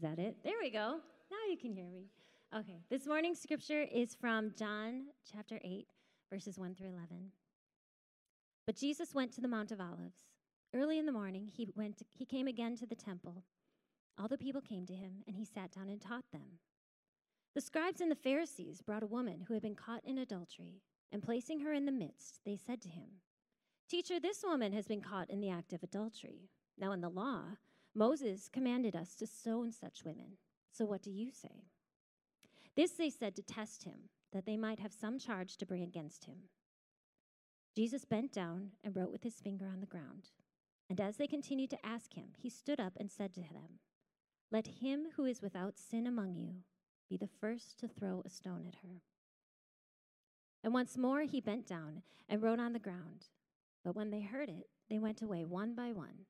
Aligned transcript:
Is 0.00 0.08
that 0.08 0.18
it? 0.18 0.34
There 0.42 0.54
we 0.62 0.70
go. 0.70 0.96
Now 1.30 1.50
you 1.50 1.58
can 1.58 1.74
hear 1.74 1.90
me. 1.90 2.06
Okay. 2.56 2.80
This 2.88 3.06
morning's 3.06 3.38
scripture 3.38 3.82
is 3.82 4.14
from 4.18 4.54
John 4.58 5.08
chapter 5.30 5.60
8, 5.62 5.88
verses 6.32 6.58
1 6.58 6.74
through 6.74 6.86
11. 6.86 7.32
But 8.66 8.76
Jesus 8.76 9.14
went 9.14 9.30
to 9.34 9.42
the 9.42 9.48
Mount 9.48 9.72
of 9.72 9.78
Olives. 9.78 10.20
Early 10.74 10.98
in 10.98 11.04
the 11.04 11.12
morning, 11.12 11.50
he, 11.54 11.68
went 11.76 11.98
to, 11.98 12.06
he 12.14 12.24
came 12.24 12.46
again 12.46 12.76
to 12.76 12.86
the 12.86 12.94
temple. 12.94 13.44
All 14.18 14.26
the 14.26 14.38
people 14.38 14.62
came 14.62 14.86
to 14.86 14.94
him, 14.94 15.16
and 15.26 15.36
he 15.36 15.44
sat 15.44 15.72
down 15.72 15.90
and 15.90 16.00
taught 16.00 16.24
them. 16.32 16.60
The 17.54 17.60
scribes 17.60 18.00
and 18.00 18.10
the 18.10 18.16
Pharisees 18.16 18.80
brought 18.80 19.02
a 19.02 19.06
woman 19.06 19.44
who 19.46 19.52
had 19.52 19.62
been 19.62 19.76
caught 19.76 20.02
in 20.06 20.16
adultery, 20.16 20.80
and 21.12 21.22
placing 21.22 21.60
her 21.60 21.74
in 21.74 21.84
the 21.84 21.92
midst, 21.92 22.40
they 22.46 22.56
said 22.56 22.80
to 22.80 22.88
him, 22.88 23.20
Teacher, 23.86 24.18
this 24.18 24.42
woman 24.42 24.72
has 24.72 24.86
been 24.86 25.02
caught 25.02 25.28
in 25.28 25.42
the 25.42 25.50
act 25.50 25.74
of 25.74 25.82
adultery. 25.82 26.48
Now, 26.78 26.92
in 26.92 27.02
the 27.02 27.10
law, 27.10 27.42
Moses 27.94 28.48
commanded 28.48 28.94
us 28.94 29.14
to 29.16 29.26
stone 29.26 29.72
such 29.72 30.04
women. 30.04 30.38
So 30.72 30.84
what 30.84 31.02
do 31.02 31.10
you 31.10 31.30
say? 31.32 31.64
This 32.76 32.92
they 32.92 33.10
said 33.10 33.34
to 33.36 33.42
test 33.42 33.84
him, 33.84 34.08
that 34.32 34.46
they 34.46 34.56
might 34.56 34.78
have 34.78 34.92
some 34.92 35.18
charge 35.18 35.56
to 35.56 35.66
bring 35.66 35.82
against 35.82 36.24
him. 36.24 36.36
Jesus 37.76 38.04
bent 38.04 38.32
down 38.32 38.70
and 38.82 38.94
wrote 38.94 39.12
with 39.12 39.22
his 39.22 39.40
finger 39.40 39.66
on 39.66 39.80
the 39.80 39.86
ground. 39.86 40.30
And 40.88 41.00
as 41.00 41.16
they 41.16 41.26
continued 41.26 41.70
to 41.70 41.86
ask 41.86 42.14
him, 42.14 42.30
he 42.36 42.50
stood 42.50 42.80
up 42.80 42.94
and 42.98 43.10
said 43.10 43.32
to 43.34 43.40
them, 43.40 43.78
Let 44.50 44.66
him 44.66 45.06
who 45.16 45.24
is 45.24 45.42
without 45.42 45.78
sin 45.78 46.06
among 46.06 46.34
you 46.34 46.62
be 47.08 47.16
the 47.16 47.28
first 47.40 47.78
to 47.78 47.88
throw 47.88 48.22
a 48.24 48.30
stone 48.30 48.64
at 48.66 48.76
her. 48.82 49.02
And 50.62 50.74
once 50.74 50.98
more 50.98 51.22
he 51.22 51.40
bent 51.40 51.66
down 51.66 52.02
and 52.28 52.42
wrote 52.42 52.60
on 52.60 52.72
the 52.72 52.78
ground. 52.78 53.26
But 53.84 53.96
when 53.96 54.10
they 54.10 54.20
heard 54.20 54.48
it, 54.48 54.68
they 54.88 54.98
went 54.98 55.22
away 55.22 55.44
one 55.44 55.74
by 55.74 55.92
one, 55.92 56.26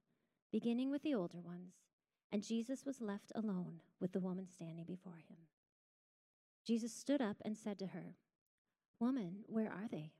beginning 0.51 0.91
with 0.91 1.03
the 1.03 1.15
older 1.15 1.41
ones, 1.41 1.75
and 2.33 2.43
Jesus 2.43 2.85
was 2.85 3.01
left 3.01 3.33
alone 3.35 3.81
with 4.01 4.13
the 4.13 4.21
woman 4.21 4.47
standing 4.49 4.85
before 4.85 5.17
him. 5.29 5.37
Jesus 6.67 6.93
stood 6.93 7.21
up 7.21 7.37
and 7.45 7.57
said 7.57 7.79
to 7.79 7.89
her, 7.89 8.17
Woman, 8.99 9.45
where 9.47 9.69
are 9.69 9.89
they? 9.91 10.13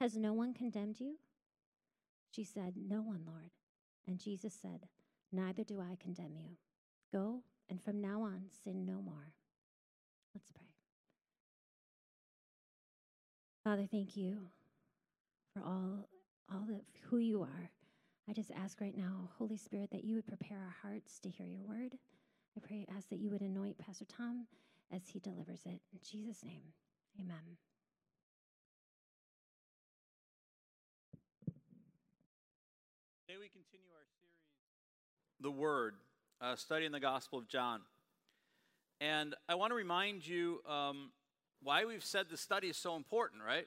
Has 0.00 0.16
no 0.16 0.32
one 0.32 0.54
condemned 0.54 1.00
you? 1.00 1.16
She 2.30 2.44
said, 2.44 2.74
No 2.76 3.02
one, 3.02 3.22
Lord. 3.26 3.50
And 4.06 4.18
Jesus 4.18 4.54
said, 4.54 4.88
Neither 5.32 5.64
do 5.64 5.80
I 5.80 5.96
condemn 6.00 6.36
you. 6.36 6.56
Go, 7.12 7.42
and 7.68 7.82
from 7.82 8.00
now 8.00 8.22
on, 8.22 8.44
sin 8.64 8.86
no 8.86 9.02
more. 9.02 9.34
Let's 10.34 10.50
pray. 10.52 10.68
Father, 13.64 13.86
thank 13.90 14.16
you 14.16 14.38
for 15.52 15.62
all, 15.62 16.08
all 16.50 16.62
of 16.70 16.80
who 17.10 17.18
you 17.18 17.42
are. 17.42 17.70
I 18.28 18.34
just 18.34 18.50
ask 18.50 18.78
right 18.82 18.96
now, 18.96 19.30
Holy 19.38 19.56
Spirit, 19.56 19.90
that 19.90 20.04
you 20.04 20.14
would 20.16 20.26
prepare 20.26 20.58
our 20.58 20.76
hearts 20.82 21.18
to 21.20 21.30
hear 21.30 21.46
your 21.46 21.62
word. 21.62 21.94
I 22.56 22.60
pray, 22.60 22.84
ask 22.94 23.08
that 23.08 23.20
you 23.20 23.30
would 23.30 23.40
anoint 23.40 23.78
Pastor 23.78 24.04
Tom 24.04 24.46
as 24.92 25.00
he 25.08 25.18
delivers 25.18 25.60
it. 25.64 25.80
In 25.92 25.98
Jesus' 26.02 26.44
name, 26.44 26.60
amen. 27.18 27.56
Today 33.26 33.38
we 33.40 33.48
continue 33.48 33.88
our 33.94 34.04
series, 34.20 35.40
The 35.40 35.50
Word, 35.50 35.94
uh, 36.42 36.54
studying 36.56 36.92
the 36.92 37.00
Gospel 37.00 37.38
of 37.38 37.48
John. 37.48 37.80
And 39.00 39.34
I 39.48 39.54
want 39.54 39.70
to 39.70 39.74
remind 39.74 40.26
you 40.26 40.60
um, 40.68 41.12
why 41.62 41.86
we've 41.86 42.04
said 42.04 42.26
the 42.30 42.36
study 42.36 42.68
is 42.68 42.76
so 42.76 42.94
important, 42.94 43.42
right? 43.42 43.66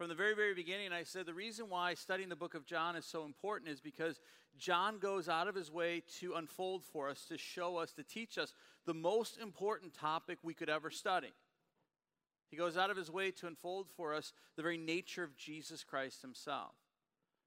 From 0.00 0.08
the 0.08 0.14
very, 0.14 0.34
very 0.34 0.54
beginning, 0.54 0.94
I 0.94 1.02
said 1.02 1.26
the 1.26 1.34
reason 1.34 1.68
why 1.68 1.92
studying 1.92 2.30
the 2.30 2.34
book 2.34 2.54
of 2.54 2.64
John 2.64 2.96
is 2.96 3.04
so 3.04 3.26
important 3.26 3.70
is 3.70 3.82
because 3.82 4.18
John 4.56 4.98
goes 4.98 5.28
out 5.28 5.46
of 5.46 5.54
his 5.54 5.70
way 5.70 6.02
to 6.20 6.36
unfold 6.36 6.86
for 6.86 7.10
us, 7.10 7.26
to 7.26 7.36
show 7.36 7.76
us, 7.76 7.92
to 7.92 8.02
teach 8.02 8.38
us 8.38 8.54
the 8.86 8.94
most 8.94 9.36
important 9.36 9.92
topic 9.92 10.38
we 10.42 10.54
could 10.54 10.70
ever 10.70 10.88
study. 10.88 11.34
He 12.48 12.56
goes 12.56 12.78
out 12.78 12.88
of 12.88 12.96
his 12.96 13.10
way 13.10 13.30
to 13.32 13.46
unfold 13.46 13.88
for 13.94 14.14
us 14.14 14.32
the 14.56 14.62
very 14.62 14.78
nature 14.78 15.22
of 15.22 15.36
Jesus 15.36 15.84
Christ 15.84 16.22
himself. 16.22 16.72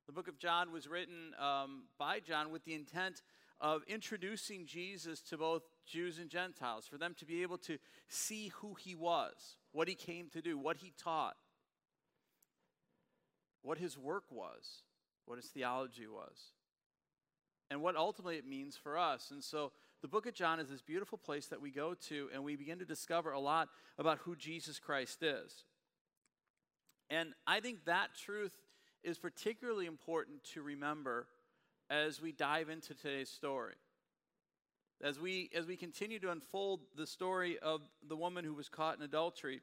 The 0.05 0.13
book 0.13 0.27
of 0.27 0.37
John 0.37 0.71
was 0.71 0.87
written 0.87 1.33
um, 1.39 1.85
by 1.97 2.19
John 2.19 2.51
with 2.51 2.65
the 2.65 2.75
intent 2.75 3.23
of 3.59 3.81
introducing 3.87 4.67
Jesus 4.67 5.21
to 5.21 5.39
both 5.39 5.63
Jews 5.87 6.19
and 6.19 6.29
Gentiles, 6.29 6.85
for 6.85 6.99
them 6.99 7.15
to 7.17 7.25
be 7.25 7.41
able 7.41 7.57
to 7.57 7.79
see 8.09 8.49
who 8.49 8.75
he 8.75 8.93
was, 8.93 9.57
what 9.71 9.87
he 9.87 9.95
came 9.95 10.29
to 10.33 10.41
do, 10.43 10.55
what 10.55 10.77
he 10.77 10.93
taught, 11.03 11.35
what 13.63 13.79
his 13.79 13.97
work 13.97 14.25
was, 14.29 14.83
what 15.25 15.37
his 15.37 15.47
theology 15.47 16.05
was, 16.07 16.51
and 17.71 17.81
what 17.81 17.95
ultimately 17.95 18.37
it 18.37 18.45
means 18.45 18.77
for 18.77 18.97
us. 18.97 19.31
And 19.31 19.43
so 19.43 19.71
the 20.01 20.07
book 20.07 20.27
of 20.27 20.33
John 20.33 20.59
is 20.59 20.69
this 20.69 20.81
beautiful 20.81 21.17
place 21.17 21.47
that 21.47 21.61
we 21.61 21.71
go 21.71 21.95
to 22.09 22.29
and 22.33 22.43
we 22.43 22.55
begin 22.55 22.79
to 22.79 22.85
discover 22.85 23.31
a 23.31 23.39
lot 23.39 23.69
about 23.97 24.19
who 24.19 24.35
Jesus 24.35 24.77
Christ 24.77 25.23
is. 25.23 25.63
And 27.09 27.33
I 27.47 27.61
think 27.61 27.85
that 27.85 28.09
truth 28.15 28.53
is 29.03 29.17
particularly 29.17 29.85
important 29.85 30.43
to 30.53 30.61
remember 30.61 31.27
as 31.89 32.21
we 32.21 32.31
dive 32.31 32.69
into 32.69 32.93
today's 32.93 33.29
story. 33.29 33.75
As 35.01 35.19
we, 35.19 35.49
as 35.55 35.65
we 35.65 35.75
continue 35.75 36.19
to 36.19 36.31
unfold 36.31 36.81
the 36.95 37.05
story 37.05 37.59
of 37.59 37.81
the 38.07 38.15
woman 38.15 38.45
who 38.45 38.53
was 38.53 38.69
caught 38.69 38.97
in 38.97 39.03
adultery, 39.03 39.61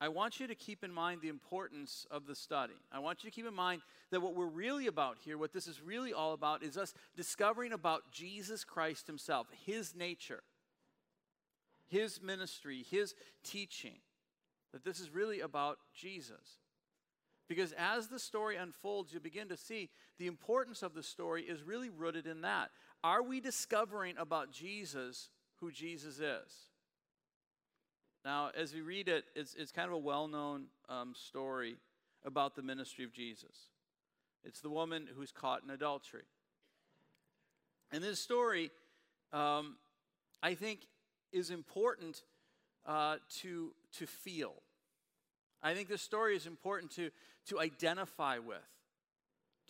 I 0.00 0.08
want 0.08 0.40
you 0.40 0.46
to 0.46 0.54
keep 0.54 0.84
in 0.84 0.92
mind 0.92 1.22
the 1.22 1.28
importance 1.28 2.06
of 2.10 2.26
the 2.26 2.34
study. 2.34 2.74
I 2.92 2.98
want 2.98 3.24
you 3.24 3.30
to 3.30 3.34
keep 3.34 3.46
in 3.46 3.54
mind 3.54 3.80
that 4.10 4.20
what 4.20 4.34
we're 4.34 4.46
really 4.46 4.86
about 4.88 5.16
here, 5.24 5.38
what 5.38 5.54
this 5.54 5.66
is 5.66 5.80
really 5.80 6.12
all 6.12 6.34
about, 6.34 6.62
is 6.62 6.76
us 6.76 6.92
discovering 7.16 7.72
about 7.72 8.12
Jesus 8.12 8.62
Christ 8.62 9.06
Himself, 9.06 9.46
His 9.64 9.94
nature, 9.94 10.42
His 11.88 12.20
ministry, 12.22 12.84
His 12.90 13.14
teaching. 13.42 13.96
That 14.72 14.84
this 14.84 15.00
is 15.00 15.08
really 15.08 15.40
about 15.40 15.78
Jesus. 15.94 16.60
Because 17.48 17.72
as 17.78 18.08
the 18.08 18.18
story 18.18 18.56
unfolds, 18.56 19.14
you 19.14 19.20
begin 19.20 19.48
to 19.48 19.56
see 19.56 19.88
the 20.18 20.26
importance 20.26 20.82
of 20.82 20.92
the 20.92 21.02
story 21.02 21.44
is 21.44 21.62
really 21.62 21.88
rooted 21.88 22.26
in 22.26 22.42
that. 22.42 22.70
Are 23.02 23.22
we 23.22 23.40
discovering 23.40 24.16
about 24.18 24.50
Jesus 24.52 25.30
who 25.60 25.70
Jesus 25.70 26.18
is? 26.18 26.52
Now, 28.26 28.50
as 28.58 28.74
we 28.74 28.80
read 28.80 29.06
it, 29.06 29.24
it's, 29.36 29.54
it's 29.54 29.70
kind 29.70 29.86
of 29.86 29.94
a 29.94 29.98
well 29.98 30.26
known 30.26 30.64
um, 30.88 31.14
story 31.14 31.76
about 32.24 32.56
the 32.56 32.62
ministry 32.62 33.04
of 33.04 33.12
Jesus. 33.12 33.70
It's 34.42 34.60
the 34.60 34.68
woman 34.68 35.06
who's 35.16 35.30
caught 35.30 35.62
in 35.62 35.70
adultery. 35.70 36.24
And 37.92 38.02
this 38.02 38.18
story, 38.18 38.72
um, 39.32 39.76
I 40.42 40.54
think, 40.54 40.80
is 41.30 41.52
important 41.52 42.24
uh, 42.84 43.18
to, 43.42 43.70
to 43.98 44.08
feel. 44.08 44.54
I 45.62 45.74
think 45.74 45.88
this 45.88 46.02
story 46.02 46.34
is 46.34 46.46
important 46.46 46.90
to, 46.96 47.10
to 47.50 47.60
identify 47.60 48.38
with, 48.38 48.58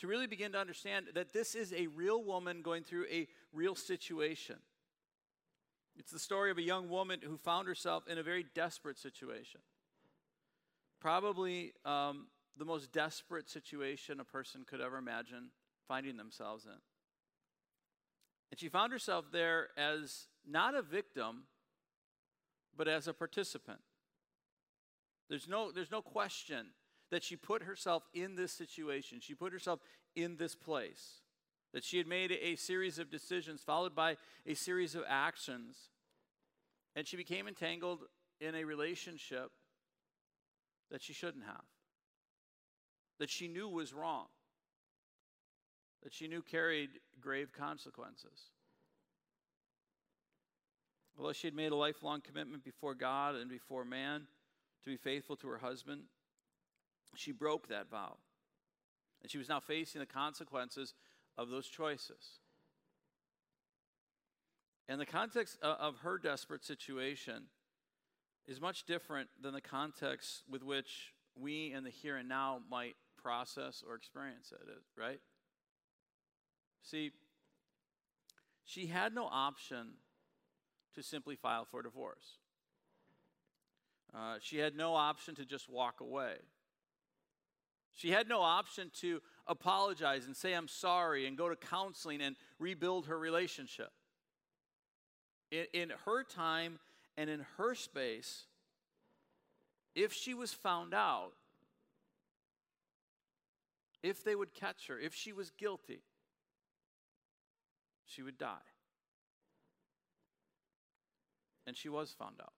to 0.01 0.07
really 0.07 0.27
begin 0.27 0.53
to 0.53 0.59
understand 0.59 1.09
that 1.15 1.35
this 1.35 1.55
is 1.55 1.75
a 1.75 1.89
real 1.89 2.25
woman 2.25 2.63
going 2.63 2.85
through 2.85 3.05
a 3.13 3.29
real 3.53 3.75
situation. 3.75 4.57
It's 5.99 6.11
the 6.11 6.19
story 6.19 6.51
of 6.51 6.59
a 6.59 6.63
young 6.63 6.89
woman 6.89 7.21
who 7.23 7.37
found 7.39 7.69
herself 7.69 8.07
in 8.07 8.19
a 8.19 8.23
very 8.23 8.45
desperate 8.55 8.99
situation. 8.99 9.61
Probably 11.01 11.73
um, 11.85 12.27
the 12.59 12.65
most 12.65 12.93
desperate 12.93 13.49
situation 13.49 14.21
a 14.21 14.25
person 14.25 14.65
could 14.69 14.81
ever 14.81 14.99
imagine 14.99 15.51
finding 15.89 16.17
themselves 16.17 16.65
in. 16.65 16.79
And 18.51 18.61
she 18.61 18.69
found 18.69 18.93
herself 18.93 19.27
there 19.33 19.69
as 19.77 20.27
not 20.47 20.75
a 20.75 20.83
victim, 20.83 21.45
but 22.77 22.89
as 22.89 23.09
a 23.09 23.15
participant. 23.15 23.81
There's 25.29 25.49
no, 25.49 25.73
there's 25.73 25.91
no 25.91 26.03
question 26.03 26.67
that 27.11 27.25
she 27.25 27.37
put 27.37 27.63
herself 27.63 28.05
in 28.15 28.37
this 28.37 28.53
situation. 28.53 29.21
She 29.21 29.35
put 29.35 29.53
herself 29.53 29.81
in 30.15 30.37
this 30.37 30.55
place. 30.55 31.21
That 31.73 31.85
she 31.85 31.99
had 31.99 32.07
made 32.07 32.33
a 32.33 32.57
series 32.57 32.99
of 32.99 33.11
decisions 33.11 33.61
followed 33.61 33.95
by 33.95 34.17
a 34.47 34.55
series 34.55 34.95
of 34.95 35.03
actions. 35.09 35.77
And 36.95 37.07
she 37.07 37.17
became 37.17 37.49
entangled 37.49 38.01
in 38.41 38.55
a 38.55 38.65
relationship 38.65 39.51
that 40.91 41.03
she 41.03 41.13
shouldn't 41.13 41.45
have, 41.45 41.65
that 43.19 43.31
she 43.31 43.49
knew 43.49 43.69
was 43.69 43.93
wrong, 43.93 44.27
that 46.03 46.15
she 46.15 46.29
knew 46.29 46.43
carried 46.43 46.91
grave 47.21 47.53
consequences. 47.53 48.51
Although 51.19 51.33
she 51.33 51.47
had 51.47 51.55
made 51.55 51.73
a 51.73 51.77
lifelong 51.77 52.21
commitment 52.21 52.63
before 52.63 52.95
God 52.95 53.35
and 53.35 53.51
before 53.51 53.85
man, 53.85 54.27
to 54.85 54.91
be 54.91 54.97
faithful 54.97 55.37
to 55.37 55.49
her 55.49 55.59
husband, 55.59 56.03
she 57.15 57.33
broke 57.33 57.69
that 57.69 57.91
vow. 57.91 58.17
And 59.23 59.31
she 59.31 59.39
was 59.39 59.49
now 59.49 59.61
facing 59.61 60.01
the 60.01 60.07
consequences 60.07 60.95
of 61.37 61.49
those 61.49 61.67
choices. 61.67 62.41
And 64.89 65.01
the 65.01 65.07
context 65.07 65.59
of 65.63 65.99
her 65.99 66.19
desperate 66.19 66.65
situation 66.65 67.45
is 68.47 68.61
much 68.61 68.85
different 68.87 69.29
than 69.43 69.53
the 69.53 69.61
context 69.61 70.45
with 70.49 70.63
which 70.63 71.13
we 71.39 71.73
in 71.73 71.85
the 71.85 71.91
here 71.91 72.17
and 72.17 72.29
now 72.29 72.61
might 72.71 72.95
process 73.21 73.83
or 73.87 73.97
experience 73.97 74.53
it, 74.53 74.69
right? 74.97 75.21
See, 76.83 77.11
she 78.65 78.87
had 78.87 79.15
no 79.15 79.29
option 79.31 79.95
to 80.95 81.03
simply 81.03 81.35
file 81.35 81.65
for 81.65 81.83
divorce. 81.83 82.39
Uh, 84.15 84.37
she 84.41 84.59
had 84.59 84.77
no 84.77 84.95
option 84.95 85.35
to 85.35 85.45
just 85.45 85.69
walk 85.69 86.01
away. 86.01 86.37
She 87.93 88.11
had 88.11 88.29
no 88.29 88.41
option 88.41 88.91
to 89.01 89.21
apologize 89.47 90.27
and 90.27 90.37
say, 90.37 90.53
I'm 90.55 90.69
sorry, 90.69 91.27
and 91.27 91.37
go 91.37 91.49
to 91.49 91.57
counseling 91.57 92.21
and 92.21 92.37
rebuild 92.59 93.07
her 93.07 93.19
relationship. 93.19 93.91
In, 95.51 95.67
in 95.73 95.93
her 96.05 96.25
time 96.25 96.79
and 97.17 97.31
in 97.31 97.47
her 97.57 97.75
space, 97.75 98.45
if 99.95 100.13
she 100.13 100.35
was 100.35 100.53
found 100.53 100.93
out, 100.93 101.33
if 104.03 104.23
they 104.23 104.35
would 104.35 104.55
catch 104.55 104.89
her, 104.89 104.99
if 104.99 105.15
she 105.15 105.33
was 105.33 105.51
guilty, 105.51 106.03
she 108.05 108.23
would 108.23 108.39
die. 108.39 108.57
And 111.67 111.77
she 111.77 111.89
was 111.89 112.13
found 112.13 112.37
out. 112.41 112.53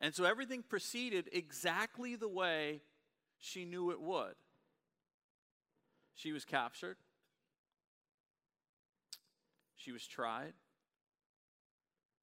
And 0.00 0.14
so 0.14 0.24
everything 0.24 0.62
proceeded 0.62 1.28
exactly 1.32 2.16
the 2.16 2.28
way 2.28 2.80
she 3.38 3.64
knew 3.64 3.90
it 3.90 4.00
would. 4.00 4.34
She 6.18 6.32
was 6.32 6.44
captured, 6.44 6.96
she 9.76 9.92
was 9.92 10.04
tried, 10.04 10.52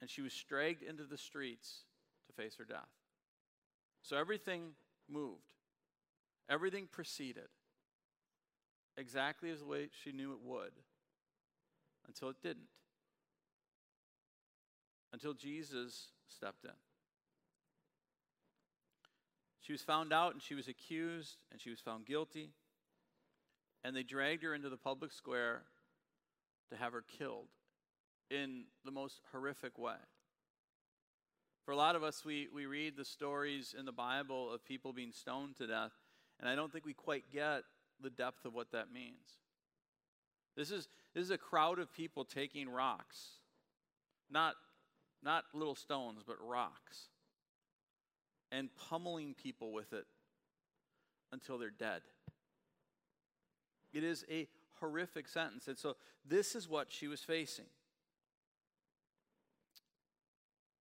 and 0.01 0.09
she 0.09 0.21
was 0.21 0.33
dragged 0.49 0.83
into 0.83 1.05
the 1.05 1.17
streets 1.17 1.85
to 2.27 2.33
face 2.33 2.57
her 2.57 2.65
death. 2.65 2.89
So 4.03 4.17
everything 4.17 4.71
moved, 5.09 5.53
everything 6.49 6.89
proceeded 6.91 7.47
exactly 8.97 9.49
as 9.49 9.59
the 9.59 9.65
way 9.65 9.87
she 10.03 10.11
knew 10.11 10.33
it 10.33 10.39
would 10.43 10.73
until 12.05 12.27
it 12.27 12.41
didn't. 12.43 12.67
Until 15.13 15.33
Jesus 15.33 16.09
stepped 16.27 16.65
in. 16.65 16.71
She 19.61 19.71
was 19.71 19.81
found 19.81 20.11
out 20.11 20.33
and 20.33 20.43
she 20.43 20.53
was 20.53 20.67
accused 20.67 21.37
and 21.49 21.61
she 21.61 21.69
was 21.69 21.79
found 21.79 22.05
guilty. 22.05 22.49
And 23.85 23.95
they 23.95 24.01
dragged 24.01 24.41
her 24.41 24.55
into 24.55 24.69
the 24.69 24.77
public 24.77 25.11
square 25.11 25.61
to 26.71 26.75
have 26.75 26.91
her 26.93 27.03
killed 27.19 27.49
in 28.31 28.63
the 28.83 28.89
most 28.89 29.21
horrific 29.31 29.77
way. 29.77 29.93
For 31.65 31.71
a 31.71 31.75
lot 31.75 31.95
of 31.95 32.01
us, 32.01 32.25
we, 32.25 32.47
we 32.51 32.65
read 32.65 32.97
the 32.97 33.05
stories 33.05 33.75
in 33.77 33.85
the 33.85 33.91
Bible 33.91 34.51
of 34.51 34.65
people 34.65 34.91
being 34.91 35.11
stoned 35.11 35.57
to 35.57 35.67
death, 35.67 35.91
and 36.39 36.49
I 36.49 36.55
don't 36.55 36.71
think 36.71 36.83
we 36.83 36.95
quite 36.95 37.25
get 37.31 37.61
the 38.01 38.09
depth 38.09 38.43
of 38.43 38.55
what 38.55 38.71
that 38.71 38.91
means. 38.91 39.37
This 40.57 40.71
is, 40.71 40.87
this 41.13 41.23
is 41.23 41.31
a 41.31 41.37
crowd 41.37 41.77
of 41.77 41.93
people 41.93 42.25
taking 42.25 42.67
rocks, 42.67 43.19
not, 44.31 44.55
not 45.21 45.43
little 45.53 45.75
stones, 45.75 46.23
but 46.25 46.37
rocks, 46.41 47.09
and 48.51 48.69
pummeling 48.89 49.35
people 49.35 49.71
with 49.71 49.93
it 49.93 50.05
until 51.31 51.59
they're 51.59 51.69
dead. 51.69 52.01
It 53.95 54.03
is 54.03 54.25
a 54.29 54.47
horrific 54.79 55.27
sentence. 55.27 55.67
And 55.67 55.77
so 55.77 55.95
this 56.27 56.53
is 56.53 56.69
what 56.69 56.91
she 56.91 57.07
was 57.07 57.21
facing. 57.21 57.65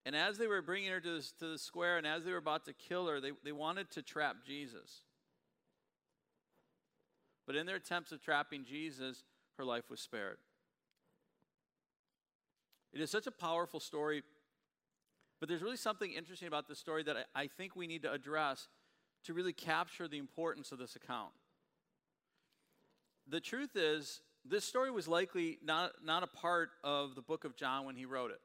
And 0.05 0.15
as 0.15 0.37
they 0.37 0.47
were 0.47 0.61
bringing 0.61 0.91
her 0.91 0.99
to, 0.99 1.15
this, 1.15 1.31
to 1.39 1.47
the 1.51 1.57
square 1.57 1.97
and 1.97 2.05
as 2.05 2.25
they 2.25 2.31
were 2.31 2.37
about 2.37 2.65
to 2.65 2.73
kill 2.73 3.07
her, 3.07 3.21
they, 3.21 3.31
they 3.45 3.53
wanted 3.53 3.89
to 3.91 4.01
trap 4.01 4.37
Jesus. 4.45 5.03
But 7.45 7.55
in 7.55 7.65
their 7.65 7.77
attempts 7.77 8.11
of 8.11 8.21
trapping 8.21 8.65
Jesus, 8.65 9.23
her 9.57 9.63
life 9.63 9.89
was 9.89 10.01
spared. 10.01 10.37
It 12.91 12.99
is 12.99 13.11
such 13.11 13.27
a 13.27 13.31
powerful 13.31 13.79
story, 13.79 14.23
but 15.39 15.49
there's 15.49 15.61
really 15.61 15.77
something 15.77 16.11
interesting 16.11 16.47
about 16.47 16.67
this 16.67 16.79
story 16.79 17.03
that 17.03 17.15
I, 17.35 17.43
I 17.43 17.47
think 17.47 17.75
we 17.75 17.87
need 17.87 18.01
to 18.03 18.11
address 18.11 18.67
to 19.25 19.33
really 19.33 19.53
capture 19.53 20.07
the 20.07 20.17
importance 20.17 20.71
of 20.71 20.79
this 20.79 20.95
account. 20.95 21.31
The 23.27 23.39
truth 23.39 23.75
is, 23.75 24.21
this 24.45 24.65
story 24.65 24.91
was 24.91 25.07
likely 25.07 25.57
not, 25.63 25.91
not 26.03 26.23
a 26.23 26.27
part 26.27 26.71
of 26.83 27.15
the 27.15 27.21
book 27.21 27.45
of 27.45 27.55
John 27.55 27.85
when 27.85 27.95
he 27.95 28.05
wrote 28.05 28.31
it. 28.31 28.41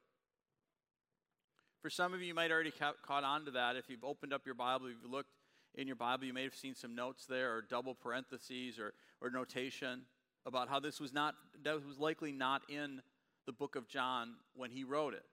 For 1.82 1.90
some 1.90 2.14
of 2.14 2.20
you, 2.20 2.28
you 2.28 2.34
might 2.34 2.50
already 2.50 2.70
ca- 2.70 2.94
caught 3.02 3.24
on 3.24 3.44
to 3.46 3.50
that. 3.52 3.76
If 3.76 3.88
you've 3.88 4.04
opened 4.04 4.32
up 4.32 4.42
your 4.46 4.54
Bible, 4.54 4.86
if 4.86 4.96
you've 5.02 5.10
looked 5.10 5.30
in 5.74 5.86
your 5.86 5.96
Bible, 5.96 6.24
you 6.24 6.32
may 6.32 6.42
have 6.42 6.54
seen 6.54 6.74
some 6.74 6.94
notes 6.94 7.26
there, 7.26 7.54
or 7.54 7.62
double 7.62 7.94
parentheses, 7.94 8.78
or, 8.78 8.94
or 9.20 9.30
notation 9.30 10.02
about 10.46 10.68
how 10.68 10.80
this 10.80 10.98
was 11.00 11.12
not 11.12 11.34
that 11.62 11.84
was 11.84 11.98
likely 11.98 12.32
not 12.32 12.62
in 12.68 13.02
the 13.46 13.52
book 13.52 13.76
of 13.76 13.88
John 13.88 14.34
when 14.54 14.70
he 14.70 14.84
wrote 14.84 15.14
it. 15.14 15.24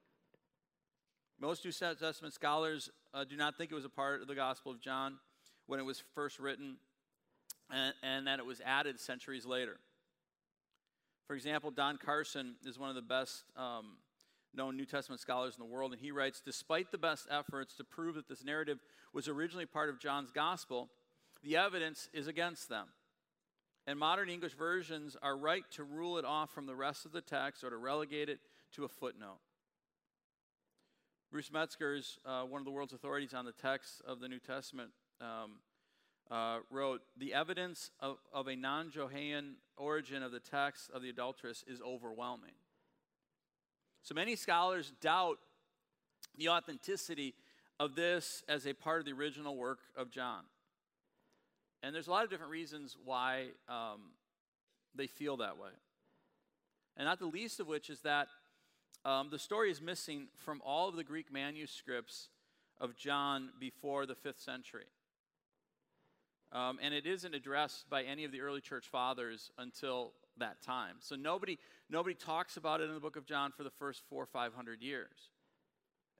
Most 1.39 1.65
New 1.65 1.71
Testament 1.71 2.33
scholars 2.33 2.89
uh, 3.13 3.23
do 3.23 3.35
not 3.35 3.57
think 3.57 3.71
it 3.71 3.75
was 3.75 3.85
a 3.85 3.89
part 3.89 4.21
of 4.21 4.27
the 4.27 4.35
Gospel 4.35 4.71
of 4.71 4.79
John 4.79 5.17
when 5.67 5.79
it 5.79 5.83
was 5.83 6.03
first 6.13 6.39
written, 6.39 6.77
and, 7.71 7.93
and 8.03 8.27
that 8.27 8.39
it 8.39 8.45
was 8.45 8.61
added 8.65 8.99
centuries 8.99 9.45
later. 9.45 9.77
For 11.27 11.35
example, 11.35 11.71
Don 11.71 11.97
Carson 11.97 12.55
is 12.65 12.77
one 12.77 12.89
of 12.89 12.95
the 12.95 13.01
best 13.01 13.43
um, 13.57 13.97
known 14.53 14.77
New 14.77 14.85
Testament 14.85 15.19
scholars 15.19 15.55
in 15.57 15.65
the 15.65 15.71
world, 15.71 15.91
and 15.91 15.99
he 15.99 16.11
writes 16.11 16.41
Despite 16.45 16.91
the 16.91 16.97
best 16.97 17.27
efforts 17.31 17.75
to 17.75 17.83
prove 17.83 18.15
that 18.15 18.27
this 18.27 18.43
narrative 18.43 18.79
was 19.13 19.27
originally 19.27 19.65
part 19.65 19.89
of 19.89 19.99
John's 19.99 20.31
gospel, 20.31 20.89
the 21.43 21.57
evidence 21.57 22.09
is 22.13 22.27
against 22.27 22.69
them. 22.69 22.87
And 23.87 23.99
modern 23.99 24.29
English 24.29 24.53
versions 24.53 25.15
are 25.21 25.37
right 25.37 25.63
to 25.71 25.83
rule 25.83 26.17
it 26.17 26.25
off 26.25 26.51
from 26.51 26.65
the 26.65 26.75
rest 26.75 27.05
of 27.05 27.11
the 27.11 27.21
text 27.21 27.63
or 27.63 27.69
to 27.69 27.77
relegate 27.77 28.29
it 28.29 28.39
to 28.73 28.83
a 28.83 28.87
footnote. 28.87 29.39
Bruce 31.31 31.51
Metzger 31.51 31.95
is 31.95 32.17
uh, 32.25 32.43
one 32.43 32.61
of 32.61 32.65
the 32.65 32.71
world's 32.71 32.93
authorities 32.93 33.33
on 33.33 33.45
the 33.45 33.51
text 33.51 34.01
of 34.07 34.19
the 34.19 34.27
New 34.27 34.39
Testament. 34.39 34.91
Um, 35.21 35.59
uh, 36.31 36.59
wrote, 36.69 37.01
The 37.17 37.33
evidence 37.33 37.91
of, 37.99 38.17
of 38.33 38.47
a 38.47 38.55
non 38.55 38.91
Johannine 38.91 39.55
origin 39.77 40.23
of 40.23 40.31
the 40.31 40.39
text 40.39 40.89
of 40.93 41.01
the 41.01 41.09
adulteress 41.09 41.63
is 41.67 41.81
overwhelming. 41.81 42.53
So 44.01 44.13
many 44.13 44.35
scholars 44.35 44.93
doubt 45.01 45.37
the 46.37 46.49
authenticity 46.49 47.33
of 47.79 47.95
this 47.95 48.43
as 48.47 48.65
a 48.65 48.73
part 48.73 48.99
of 48.99 49.05
the 49.05 49.13
original 49.13 49.55
work 49.55 49.79
of 49.97 50.09
John. 50.09 50.43
And 51.83 51.93
there's 51.93 52.07
a 52.07 52.11
lot 52.11 52.23
of 52.23 52.29
different 52.29 52.51
reasons 52.51 52.97
why 53.03 53.47
um, 53.67 54.11
they 54.95 55.07
feel 55.07 55.37
that 55.37 55.57
way. 55.57 55.69
And 56.97 57.05
not 57.05 57.19
the 57.19 57.25
least 57.25 57.59
of 57.59 57.67
which 57.67 57.89
is 57.89 58.01
that 58.01 58.27
um, 59.03 59.29
the 59.29 59.37
story 59.37 59.69
is 59.69 59.81
missing 59.81 60.27
from 60.35 60.61
all 60.65 60.89
of 60.89 60.95
the 60.95 61.03
Greek 61.03 61.31
manuscripts 61.31 62.29
of 62.79 62.95
John 62.95 63.49
before 63.59 64.05
the 64.05 64.15
fifth 64.15 64.39
century. 64.39 64.85
Um, 66.51 66.79
and 66.81 66.93
it 66.93 67.05
isn't 67.05 67.35
addressed 67.35 67.89
by 67.89 68.03
any 68.03 68.23
of 68.23 68.31
the 68.31 68.41
early 68.41 68.61
church 68.61 68.87
fathers 68.87 69.51
until 69.57 70.13
that 70.37 70.61
time. 70.61 70.97
So 70.99 71.15
nobody, 71.15 71.57
nobody 71.89 72.15
talks 72.15 72.55
about 72.55 72.81
it 72.81 72.87
in 72.87 72.93
the 72.93 72.99
book 72.99 73.17
of 73.17 73.25
John 73.25 73.51
for 73.51 73.63
the 73.63 73.69
first 73.69 74.03
four 74.09 74.23
or 74.23 74.27
five 74.27 74.53
hundred 74.53 74.81
years. 74.81 75.31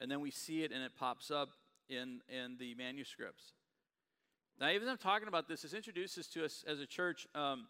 And 0.01 0.12
then 0.12 0.20
we 0.20 0.32
see 0.32 0.63
it 0.63 0.72
and 0.72 0.84
it 0.84 0.91
pops 0.98 1.32
up 1.32 1.50
in, 1.89 2.22
in 2.27 2.58
the 2.60 2.75
manuscripts. 2.75 3.53
Now, 4.60 4.70
even 4.70 4.86
though 4.86 4.94
I'm 4.94 4.98
talking 4.98 5.27
about 5.27 5.48
this, 5.48 5.62
this 5.62 5.74
introduces 5.74 6.27
to 6.27 6.44
us 6.44 6.63
as 6.67 6.79
a 6.79 6.86
church 6.86 7.27
um, 7.36 7.67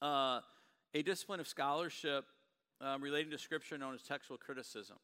uh, 0.00 0.40
a 0.94 1.02
discipline 1.02 1.40
of 1.40 1.48
scholarship 1.48 2.24
um, 2.80 3.02
relating 3.02 3.30
to 3.30 3.38
Scripture 3.38 3.76
known 3.78 3.94
as 3.94 4.02
textual 4.02 4.38
criticism, 4.38 4.96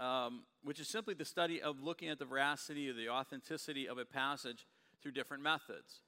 um, 0.00 0.44
which 0.62 0.80
is 0.80 0.88
simply 0.88 1.14
the 1.14 1.24
study 1.24 1.60
of 1.60 1.80
looking 1.80 2.08
at 2.08 2.18
the 2.18 2.24
veracity 2.24 2.88
or 2.88 2.92
the 2.92 3.08
authenticity 3.08 3.88
of 3.88 3.98
a 3.98 4.04
passage 4.04 4.66
through 5.02 5.12
different 5.12 5.42
methods. 5.42 6.02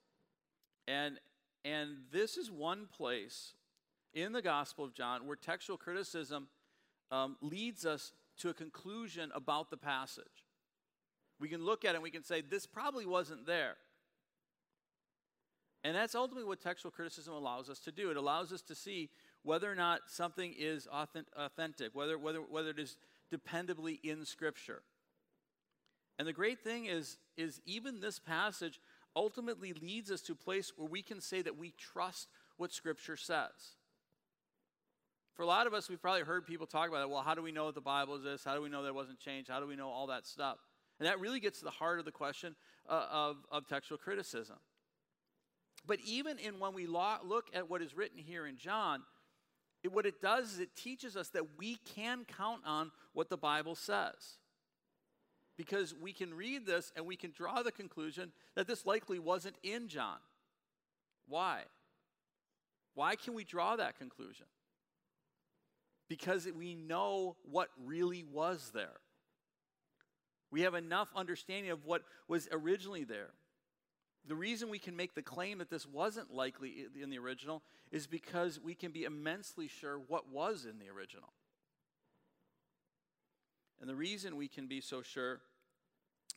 And 0.86 1.18
and 1.64 1.96
this 2.12 2.36
is 2.36 2.50
one 2.50 2.86
place 2.86 3.54
in 4.12 4.32
the 4.32 4.42
Gospel 4.42 4.84
of 4.84 4.94
John 4.94 5.26
where 5.26 5.36
textual 5.36 5.78
criticism 5.78 6.48
um, 7.10 7.36
leads 7.40 7.86
us 7.86 8.12
to 8.38 8.50
a 8.50 8.54
conclusion 8.54 9.30
about 9.34 9.70
the 9.70 9.76
passage. 9.76 10.24
We 11.40 11.48
can 11.48 11.64
look 11.64 11.84
at 11.84 11.90
it 11.90 11.94
and 11.94 12.02
we 12.02 12.10
can 12.10 12.22
say, 12.22 12.42
this 12.42 12.66
probably 12.66 13.06
wasn't 13.06 13.46
there. 13.46 13.76
And 15.82 15.94
that's 15.94 16.14
ultimately 16.14 16.46
what 16.46 16.60
textual 16.60 16.90
criticism 16.90 17.34
allows 17.34 17.68
us 17.68 17.78
to 17.80 17.92
do. 17.92 18.10
It 18.10 18.16
allows 18.16 18.52
us 18.52 18.62
to 18.62 18.74
see 18.74 19.10
whether 19.42 19.70
or 19.70 19.74
not 19.74 20.00
something 20.06 20.54
is 20.56 20.88
authentic, 20.90 21.94
whether, 21.94 22.16
whether, 22.16 22.40
whether 22.40 22.70
it 22.70 22.78
is 22.78 22.96
dependably 23.32 24.00
in 24.02 24.24
Scripture. 24.24 24.82
And 26.18 26.26
the 26.26 26.32
great 26.32 26.60
thing 26.60 26.86
is, 26.86 27.18
is 27.36 27.60
even 27.66 28.00
this 28.00 28.18
passage 28.18 28.80
ultimately 29.16 29.72
leads 29.72 30.10
us 30.10 30.20
to 30.22 30.32
a 30.32 30.36
place 30.36 30.72
where 30.76 30.88
we 30.88 31.02
can 31.02 31.20
say 31.20 31.42
that 31.42 31.56
we 31.56 31.72
trust 31.78 32.28
what 32.56 32.72
Scripture 32.72 33.16
says. 33.16 33.76
For 35.34 35.42
a 35.42 35.46
lot 35.46 35.66
of 35.66 35.74
us, 35.74 35.88
we've 35.88 36.00
probably 36.00 36.22
heard 36.22 36.46
people 36.46 36.66
talk 36.66 36.88
about 36.88 37.02
it. 37.02 37.10
Well, 37.10 37.22
how 37.22 37.34
do 37.34 37.42
we 37.42 37.50
know 37.50 37.66
that 37.66 37.74
the 37.74 37.80
Bible 37.80 38.14
is 38.14 38.22
this? 38.22 38.44
How 38.44 38.54
do 38.54 38.62
we 38.62 38.68
know 38.68 38.82
that 38.82 38.88
it 38.88 38.94
wasn't 38.94 39.18
changed? 39.18 39.50
How 39.50 39.58
do 39.58 39.66
we 39.66 39.74
know 39.74 39.88
all 39.88 40.06
that 40.06 40.26
stuff? 40.26 40.58
And 41.00 41.08
that 41.08 41.18
really 41.18 41.40
gets 41.40 41.58
to 41.58 41.64
the 41.64 41.72
heart 41.72 41.98
of 41.98 42.04
the 42.04 42.12
question 42.12 42.54
uh, 42.88 43.06
of, 43.10 43.36
of 43.50 43.66
textual 43.66 43.98
criticism. 43.98 44.56
But 45.86 45.98
even 46.06 46.38
in 46.38 46.60
when 46.60 46.72
we 46.72 46.86
lo- 46.86 47.16
look 47.24 47.46
at 47.52 47.68
what 47.68 47.82
is 47.82 47.96
written 47.96 48.18
here 48.18 48.46
in 48.46 48.56
John, 48.56 49.02
it, 49.82 49.92
what 49.92 50.06
it 50.06 50.20
does 50.20 50.52
is 50.52 50.60
it 50.60 50.76
teaches 50.76 51.16
us 51.16 51.28
that 51.30 51.58
we 51.58 51.78
can 51.94 52.24
count 52.24 52.62
on 52.64 52.92
what 53.12 53.28
the 53.28 53.36
Bible 53.36 53.74
says. 53.74 54.38
Because 55.56 55.94
we 55.94 56.12
can 56.12 56.34
read 56.34 56.66
this 56.66 56.92
and 56.96 57.06
we 57.06 57.16
can 57.16 57.30
draw 57.30 57.62
the 57.62 57.72
conclusion 57.72 58.32
that 58.56 58.66
this 58.66 58.84
likely 58.84 59.18
wasn't 59.18 59.56
in 59.62 59.88
John. 59.88 60.18
Why? 61.28 61.62
Why 62.94 63.16
can 63.16 63.34
we 63.34 63.44
draw 63.44 63.76
that 63.76 63.98
conclusion? 63.98 64.46
Because 66.08 66.46
we 66.56 66.74
know 66.74 67.36
what 67.50 67.68
really 67.84 68.24
was 68.24 68.70
there. 68.74 69.00
We 70.50 70.62
have 70.62 70.74
enough 70.74 71.08
understanding 71.16 71.70
of 71.70 71.84
what 71.84 72.02
was 72.28 72.48
originally 72.52 73.04
there. 73.04 73.30
The 74.26 74.34
reason 74.34 74.70
we 74.70 74.78
can 74.78 74.96
make 74.96 75.14
the 75.14 75.22
claim 75.22 75.58
that 75.58 75.70
this 75.70 75.86
wasn't 75.86 76.32
likely 76.32 76.86
in 77.00 77.10
the 77.10 77.18
original 77.18 77.62
is 77.90 78.06
because 78.06 78.60
we 78.60 78.74
can 78.74 78.90
be 78.90 79.04
immensely 79.04 79.68
sure 79.68 79.98
what 79.98 80.30
was 80.30 80.64
in 80.64 80.78
the 80.78 80.90
original. 80.90 81.32
And 83.80 83.88
the 83.88 83.94
reason 83.94 84.36
we 84.36 84.48
can 84.48 84.66
be 84.66 84.80
so 84.80 85.02
sure 85.02 85.40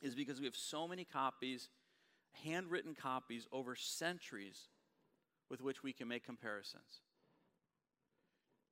is 0.01 0.15
because 0.15 0.39
we 0.39 0.45
have 0.45 0.55
so 0.55 0.87
many 0.87 1.05
copies, 1.05 1.69
handwritten 2.43 2.95
copies 2.95 3.47
over 3.51 3.75
centuries 3.75 4.69
with 5.49 5.61
which 5.61 5.83
we 5.83 5.93
can 5.93 6.07
make 6.07 6.25
comparisons. 6.25 7.01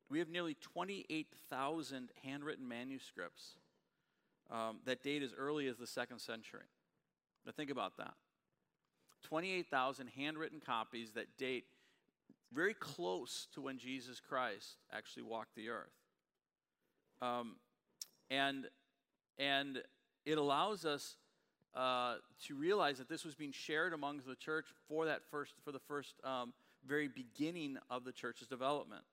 We 0.10 0.20
have 0.20 0.30
nearly 0.30 0.56
28,000 0.56 2.10
handwritten 2.24 2.68
manuscripts 2.68 3.58
um, 4.52 4.80
that 4.86 5.02
date 5.02 5.24
as 5.24 5.34
early 5.36 5.68
as 5.68 5.78
the 5.78 5.88
second 5.88 6.20
century. 6.20 6.68
Now, 7.46 7.52
think 7.52 7.72
about 7.72 7.98
that 7.98 8.14
28,000 9.24 10.08
handwritten 10.16 10.60
copies 10.64 11.12
that 11.12 11.38
date 11.38 11.66
very 12.54 12.76
close 12.76 13.48
to 13.54 13.62
when 13.62 13.78
Jesus 13.78 14.20
Christ 14.20 14.78
actually 14.94 15.24
walked 15.24 15.56
the 15.56 15.70
earth. 15.70 15.90
Um, 17.22 17.56
and, 18.30 18.68
and 19.38 19.82
it 20.26 20.38
allows 20.38 20.86
us 20.86 21.18
uh, 21.76 22.16
to 22.48 22.56
realize 22.56 22.98
that 22.98 23.10
this 23.10 23.26
was 23.26 23.36
being 23.36 23.52
shared 23.52 23.94
among 23.94 24.22
the 24.28 24.36
church 24.36 24.66
for 24.88 25.06
that 25.06 25.22
first, 25.30 25.54
for 25.64 25.72
the 25.72 25.80
first 25.80 26.16
um, 26.24 26.54
very 26.88 27.08
beginning 27.08 27.78
of 27.90 28.04
the 28.04 28.12
church's 28.12 28.48
development. 28.48 29.04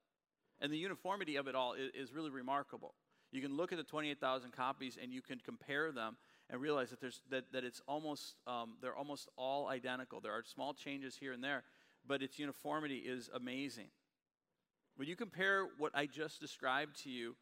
And 0.61 0.73
the 0.73 0.78
uniformity 0.78 1.37
of 1.37 1.49
it 1.49 1.54
all 1.54 1.73
is, 1.73 1.90
is 1.95 2.14
really 2.14 2.31
remarkable. 2.31 2.95
You 3.33 3.40
can 3.40 3.57
look 3.57 3.73
at 3.73 3.78
the 3.78 3.85
28,000 3.85 4.52
copies 4.52 4.99
and 5.02 5.12
you 5.12 5.23
can 5.23 5.40
compare 5.40 5.90
them 5.90 6.16
and 6.50 6.61
realize 6.61 6.90
that, 6.90 7.00
there's, 7.00 7.23
that, 7.31 7.50
that 7.52 7.64
it's 7.64 7.81
almost, 7.88 8.37
um, 8.47 8.75
they're 8.81 8.95
almost 8.95 9.28
all 9.37 9.69
identical. 9.69 10.21
There 10.21 10.33
are 10.33 10.45
small 10.45 10.75
changes 10.75 11.16
here 11.16 11.33
and 11.33 11.42
there, 11.42 11.64
but 12.07 12.23
its 12.23 12.38
uniformity 12.38 12.99
is 12.99 13.31
amazing. 13.35 13.88
When 14.97 15.09
you 15.09 15.16
compare 15.16 15.66
what 15.78 15.92
I 15.95 16.07
just 16.07 16.40
described 16.40 17.02
to 17.04 17.11
you 17.11 17.35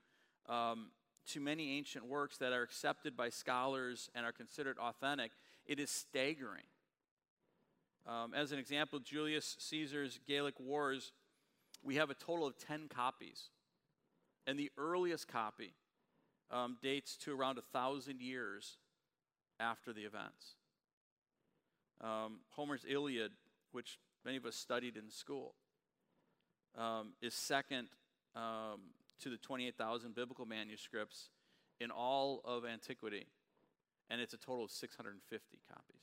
um, 0.48 0.90
to 1.28 1.40
many 1.40 1.76
ancient 1.76 2.06
works 2.06 2.38
that 2.38 2.52
are 2.52 2.62
accepted 2.62 3.16
by 3.16 3.28
scholars 3.28 4.10
and 4.14 4.24
are 4.26 4.32
considered 4.32 4.78
authentic, 4.78 5.32
it 5.66 5.78
is 5.78 5.90
staggering. 5.90 6.64
Um, 8.06 8.32
as 8.34 8.52
an 8.52 8.58
example, 8.58 8.98
Julius 8.98 9.56
Caesar's 9.58 10.18
Gallic 10.26 10.58
Wars, 10.58 11.12
we 11.82 11.96
have 11.96 12.10
a 12.10 12.14
total 12.14 12.46
of 12.46 12.58
10 12.58 12.88
copies. 12.88 13.50
And 14.46 14.58
the 14.58 14.70
earliest 14.78 15.28
copy 15.28 15.74
um, 16.50 16.76
dates 16.82 17.16
to 17.18 17.32
around 17.32 17.58
a 17.58 17.62
thousand 17.62 18.20
years 18.20 18.78
after 19.60 19.92
the 19.92 20.02
events. 20.02 20.56
Um, 22.00 22.40
Homer's 22.50 22.84
Iliad, 22.88 23.32
which 23.72 23.98
many 24.24 24.38
of 24.38 24.46
us 24.46 24.56
studied 24.56 24.96
in 24.96 25.10
school, 25.10 25.54
um, 26.76 27.12
is 27.20 27.34
second 27.34 27.88
um, 28.34 28.80
to 29.20 29.30
the 29.30 29.36
28,000 29.36 30.14
biblical 30.14 30.46
manuscripts 30.46 31.30
in 31.80 31.90
all 31.90 32.40
of 32.44 32.64
antiquity, 32.64 33.26
and 34.08 34.20
it's 34.20 34.34
a 34.34 34.38
total 34.38 34.64
of 34.64 34.70
650 34.70 35.58
copies. 35.68 36.02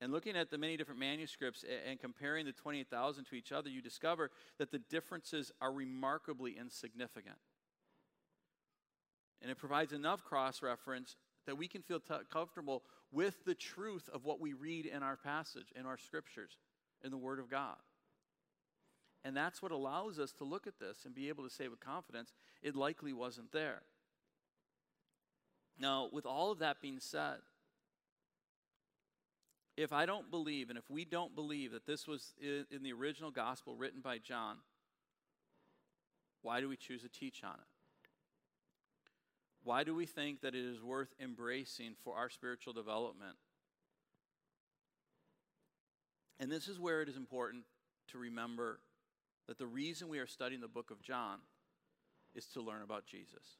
And 0.00 0.12
looking 0.12 0.36
at 0.36 0.50
the 0.50 0.58
many 0.58 0.76
different 0.76 1.00
manuscripts 1.00 1.64
and 1.88 1.98
comparing 2.00 2.46
the 2.46 2.52
28,000 2.52 3.24
to 3.24 3.34
each 3.36 3.52
other, 3.52 3.70
you 3.70 3.80
discover 3.80 4.30
that 4.58 4.70
the 4.70 4.78
differences 4.78 5.52
are 5.60 5.72
remarkably 5.72 6.56
insignificant. 6.58 7.38
And 9.40 9.50
it 9.50 9.58
provides 9.58 9.92
enough 9.92 10.24
cross 10.24 10.62
reference 10.62 11.16
that 11.46 11.56
we 11.56 11.68
can 11.68 11.82
feel 11.82 12.00
t- 12.00 12.14
comfortable 12.32 12.82
with 13.12 13.44
the 13.44 13.54
truth 13.54 14.08
of 14.12 14.24
what 14.24 14.40
we 14.40 14.52
read 14.52 14.86
in 14.86 15.02
our 15.02 15.16
passage, 15.16 15.72
in 15.76 15.86
our 15.86 15.98
scriptures, 15.98 16.56
in 17.02 17.10
the 17.10 17.16
Word 17.16 17.38
of 17.38 17.50
God. 17.50 17.76
And 19.24 19.34
that's 19.34 19.62
what 19.62 19.72
allows 19.72 20.18
us 20.18 20.32
to 20.32 20.44
look 20.44 20.66
at 20.66 20.78
this 20.78 21.06
and 21.06 21.14
be 21.14 21.30
able 21.30 21.44
to 21.44 21.50
say 21.50 21.68
with 21.68 21.80
confidence, 21.80 22.34
it 22.62 22.76
likely 22.76 23.12
wasn't 23.12 23.52
there. 23.52 23.80
Now, 25.78 26.08
with 26.12 26.26
all 26.26 26.52
of 26.52 26.58
that 26.58 26.80
being 26.82 27.00
said, 27.00 27.38
if 29.76 29.92
I 29.92 30.06
don't 30.06 30.30
believe, 30.30 30.68
and 30.68 30.78
if 30.78 30.88
we 30.90 31.04
don't 31.04 31.34
believe 31.34 31.72
that 31.72 31.86
this 31.86 32.06
was 32.06 32.34
in 32.40 32.82
the 32.82 32.92
original 32.92 33.30
gospel 33.30 33.74
written 33.74 34.00
by 34.00 34.18
John, 34.18 34.58
why 36.42 36.60
do 36.60 36.68
we 36.68 36.76
choose 36.76 37.02
to 37.02 37.08
teach 37.08 37.42
on 37.42 37.54
it? 37.54 38.08
Why 39.64 39.82
do 39.82 39.94
we 39.94 40.04
think 40.04 40.42
that 40.42 40.54
it 40.54 40.64
is 40.64 40.82
worth 40.82 41.14
embracing 41.18 41.94
for 42.04 42.14
our 42.14 42.28
spiritual 42.28 42.74
development? 42.74 43.36
And 46.38 46.52
this 46.52 46.68
is 46.68 46.78
where 46.78 47.00
it 47.00 47.08
is 47.08 47.16
important 47.16 47.64
to 48.08 48.18
remember 48.18 48.80
that 49.46 49.58
the 49.58 49.66
reason 49.66 50.08
we 50.08 50.18
are 50.18 50.26
studying 50.26 50.60
the 50.60 50.68
book 50.68 50.90
of 50.90 51.02
John 51.02 51.38
is 52.34 52.46
to 52.46 52.60
learn 52.60 52.82
about 52.82 53.06
Jesus, 53.06 53.58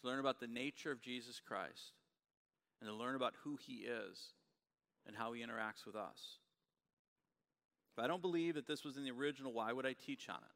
to 0.00 0.08
learn 0.08 0.20
about 0.20 0.40
the 0.40 0.46
nature 0.46 0.92
of 0.92 1.00
Jesus 1.00 1.40
Christ, 1.40 1.92
and 2.80 2.88
to 2.88 2.94
learn 2.94 3.16
about 3.16 3.34
who 3.42 3.56
he 3.56 3.86
is 3.86 4.32
and 5.06 5.16
how 5.16 5.32
he 5.32 5.42
interacts 5.42 5.86
with 5.86 5.96
us. 5.96 6.38
If 7.96 8.02
I 8.02 8.06
don't 8.06 8.22
believe 8.22 8.54
that 8.54 8.66
this 8.66 8.84
was 8.84 8.96
in 8.96 9.04
the 9.04 9.12
original, 9.12 9.52
why 9.52 9.72
would 9.72 9.86
I 9.86 9.94
teach 9.94 10.28
on 10.28 10.36
it? 10.36 10.54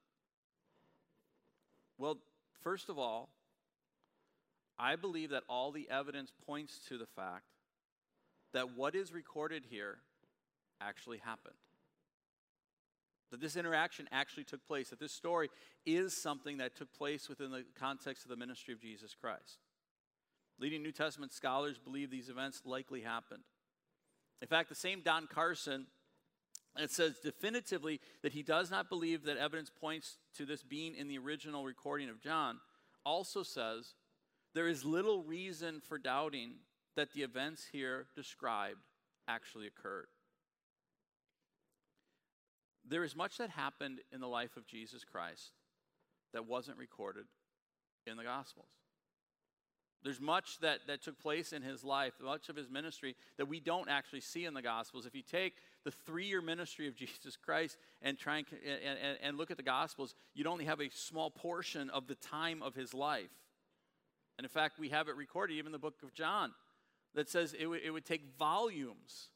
Well, 1.96 2.18
first 2.62 2.88
of 2.88 2.98
all, 2.98 3.30
I 4.78 4.96
believe 4.96 5.30
that 5.30 5.42
all 5.48 5.72
the 5.72 5.88
evidence 5.90 6.32
points 6.46 6.80
to 6.88 6.98
the 6.98 7.06
fact 7.06 7.44
that 8.52 8.76
what 8.76 8.94
is 8.94 9.12
recorded 9.12 9.64
here 9.68 9.98
actually 10.80 11.18
happened. 11.18 11.54
That 13.30 13.40
this 13.40 13.56
interaction 13.56 14.08
actually 14.10 14.44
took 14.44 14.66
place, 14.66 14.88
that 14.88 15.00
this 15.00 15.12
story 15.12 15.50
is 15.84 16.16
something 16.16 16.58
that 16.58 16.76
took 16.76 16.92
place 16.92 17.28
within 17.28 17.50
the 17.50 17.64
context 17.78 18.24
of 18.24 18.30
the 18.30 18.36
ministry 18.36 18.72
of 18.72 18.80
Jesus 18.80 19.14
Christ. 19.14 19.58
Leading 20.58 20.82
New 20.82 20.92
Testament 20.92 21.32
scholars 21.32 21.78
believe 21.78 22.10
these 22.10 22.30
events 22.30 22.62
likely 22.64 23.02
happened. 23.02 23.42
In 24.40 24.48
fact, 24.48 24.68
the 24.68 24.74
same 24.74 25.02
Don 25.02 25.26
Carson, 25.26 25.86
it 26.76 26.90
says 26.90 27.18
definitively 27.22 28.00
that 28.22 28.32
he 28.32 28.42
does 28.42 28.70
not 28.70 28.88
believe 28.88 29.24
that 29.24 29.36
evidence 29.36 29.70
points 29.70 30.16
to 30.36 30.46
this 30.46 30.62
being 30.62 30.94
in 30.94 31.08
the 31.08 31.18
original 31.18 31.64
recording 31.64 32.08
of 32.08 32.20
John, 32.20 32.58
also 33.04 33.42
says 33.42 33.94
there 34.54 34.68
is 34.68 34.84
little 34.84 35.22
reason 35.22 35.80
for 35.80 35.98
doubting 35.98 36.54
that 36.96 37.12
the 37.12 37.22
events 37.22 37.66
here 37.70 38.06
described 38.16 38.80
actually 39.28 39.66
occurred. 39.66 40.08
There 42.88 43.04
is 43.04 43.14
much 43.14 43.38
that 43.38 43.50
happened 43.50 44.00
in 44.12 44.20
the 44.20 44.28
life 44.28 44.56
of 44.56 44.66
Jesus 44.66 45.04
Christ 45.04 45.52
that 46.32 46.46
wasn't 46.46 46.78
recorded 46.78 47.26
in 48.06 48.16
the 48.16 48.24
Gospels. 48.24 48.68
There's 50.04 50.20
much 50.20 50.60
that, 50.60 50.80
that 50.86 51.02
took 51.02 51.18
place 51.20 51.52
in 51.52 51.62
his 51.62 51.82
life, 51.82 52.12
much 52.22 52.48
of 52.48 52.56
his 52.56 52.70
ministry 52.70 53.16
that 53.36 53.48
we 53.48 53.58
don't 53.58 53.88
actually 53.88 54.20
see 54.20 54.44
in 54.44 54.54
the 54.54 54.62
Gospels. 54.62 55.06
If 55.06 55.14
you 55.14 55.22
take 55.22 55.54
the 55.84 55.90
three 55.90 56.26
year 56.26 56.40
ministry 56.40 56.86
of 56.86 56.94
Jesus 56.96 57.36
Christ 57.36 57.76
and 58.00 58.16
try 58.16 58.38
and, 58.38 58.46
and, 58.62 59.18
and 59.20 59.36
look 59.36 59.50
at 59.50 59.56
the 59.56 59.62
Gospels, 59.62 60.14
you'd 60.34 60.46
only 60.46 60.66
have 60.66 60.80
a 60.80 60.88
small 60.90 61.30
portion 61.30 61.90
of 61.90 62.06
the 62.06 62.14
time 62.14 62.62
of 62.62 62.74
his 62.74 62.94
life. 62.94 63.30
And 64.38 64.44
in 64.44 64.48
fact, 64.48 64.78
we 64.78 64.90
have 64.90 65.08
it 65.08 65.16
recorded 65.16 65.54
even 65.54 65.66
in 65.66 65.72
the 65.72 65.78
book 65.80 65.96
of 66.04 66.14
John 66.14 66.52
that 67.14 67.28
says 67.28 67.52
it, 67.54 67.64
w- 67.64 67.80
it 67.84 67.90
would 67.90 68.04
take 68.04 68.22
volumes 68.38 69.30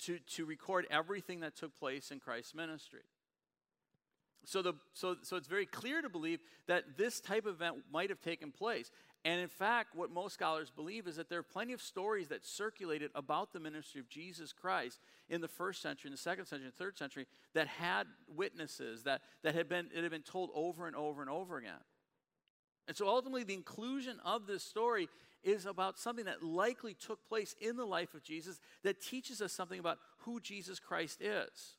to, 0.00 0.18
to 0.18 0.44
record 0.44 0.86
everything 0.90 1.40
that 1.40 1.56
took 1.56 1.78
place 1.78 2.10
in 2.10 2.20
Christ's 2.20 2.54
ministry. 2.54 3.02
So, 4.44 4.62
the, 4.62 4.74
so, 4.92 5.16
so 5.22 5.36
it's 5.36 5.48
very 5.48 5.66
clear 5.66 6.02
to 6.02 6.08
believe 6.08 6.38
that 6.68 6.96
this 6.96 7.20
type 7.20 7.46
of 7.46 7.54
event 7.56 7.78
might 7.92 8.10
have 8.10 8.20
taken 8.20 8.52
place. 8.52 8.92
And 9.24 9.40
in 9.40 9.48
fact, 9.48 9.96
what 9.96 10.12
most 10.12 10.34
scholars 10.34 10.70
believe 10.70 11.08
is 11.08 11.16
that 11.16 11.28
there 11.28 11.40
are 11.40 11.42
plenty 11.42 11.72
of 11.72 11.82
stories 11.82 12.28
that 12.28 12.46
circulated 12.46 13.10
about 13.16 13.52
the 13.52 13.58
ministry 13.58 14.00
of 14.00 14.08
Jesus 14.08 14.52
Christ 14.52 15.00
in 15.28 15.40
the 15.40 15.48
first 15.48 15.82
century, 15.82 16.08
in 16.08 16.12
the 16.12 16.18
second 16.18 16.46
century, 16.46 16.66
and 16.66 16.76
third 16.76 16.96
century 16.96 17.26
that 17.54 17.66
had 17.66 18.06
witnesses, 18.28 19.02
that, 19.02 19.22
that 19.42 19.56
had 19.56 19.68
been, 19.68 19.88
it 19.92 20.02
had 20.02 20.12
been 20.12 20.22
told 20.22 20.50
over 20.54 20.86
and 20.86 20.94
over 20.94 21.22
and 21.22 21.30
over 21.30 21.56
again. 21.56 21.72
And 22.86 22.96
so 22.96 23.08
ultimately, 23.08 23.42
the 23.42 23.54
inclusion 23.54 24.20
of 24.24 24.46
this 24.46 24.62
story 24.62 25.08
is 25.42 25.66
about 25.66 25.98
something 25.98 26.24
that 26.24 26.42
likely 26.42 26.94
took 26.94 27.26
place 27.28 27.54
in 27.60 27.76
the 27.76 27.84
life 27.84 28.14
of 28.14 28.22
Jesus 28.22 28.60
that 28.82 29.00
teaches 29.00 29.40
us 29.40 29.52
something 29.52 29.78
about 29.78 29.98
who 30.20 30.40
Jesus 30.40 30.78
Christ 30.78 31.20
is. 31.20 31.76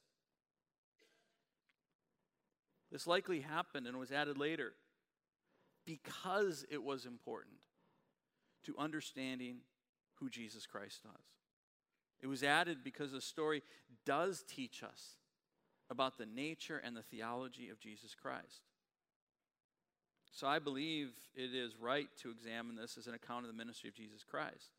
This 2.91 3.07
likely 3.07 3.41
happened 3.41 3.87
and 3.87 3.97
was 3.97 4.11
added 4.11 4.37
later 4.37 4.73
because 5.85 6.65
it 6.69 6.81
was 6.81 7.05
important 7.05 7.57
to 8.65 8.75
understanding 8.77 9.57
who 10.15 10.29
Jesus 10.29 10.65
Christ 10.65 11.01
was. 11.03 11.21
It 12.21 12.27
was 12.27 12.43
added 12.43 12.79
because 12.83 13.11
the 13.11 13.21
story 13.21 13.61
does 14.05 14.43
teach 14.47 14.83
us 14.83 15.15
about 15.89 16.17
the 16.17 16.25
nature 16.25 16.81
and 16.83 16.95
the 16.95 17.03
theology 17.03 17.69
of 17.69 17.79
Jesus 17.79 18.15
Christ. 18.15 18.63
So 20.37 20.45
I 20.45 20.59
believe 20.59 21.09
it 21.35 21.55
is 21.55 21.71
right 21.81 22.07
to 22.21 22.29
examine 22.29 22.75
this 22.75 22.95
as 22.95 23.07
an 23.07 23.15
account 23.15 23.45
of 23.45 23.51
the 23.51 23.57
ministry 23.57 23.89
of 23.89 23.95
Jesus 23.95 24.23
Christ. 24.23 24.69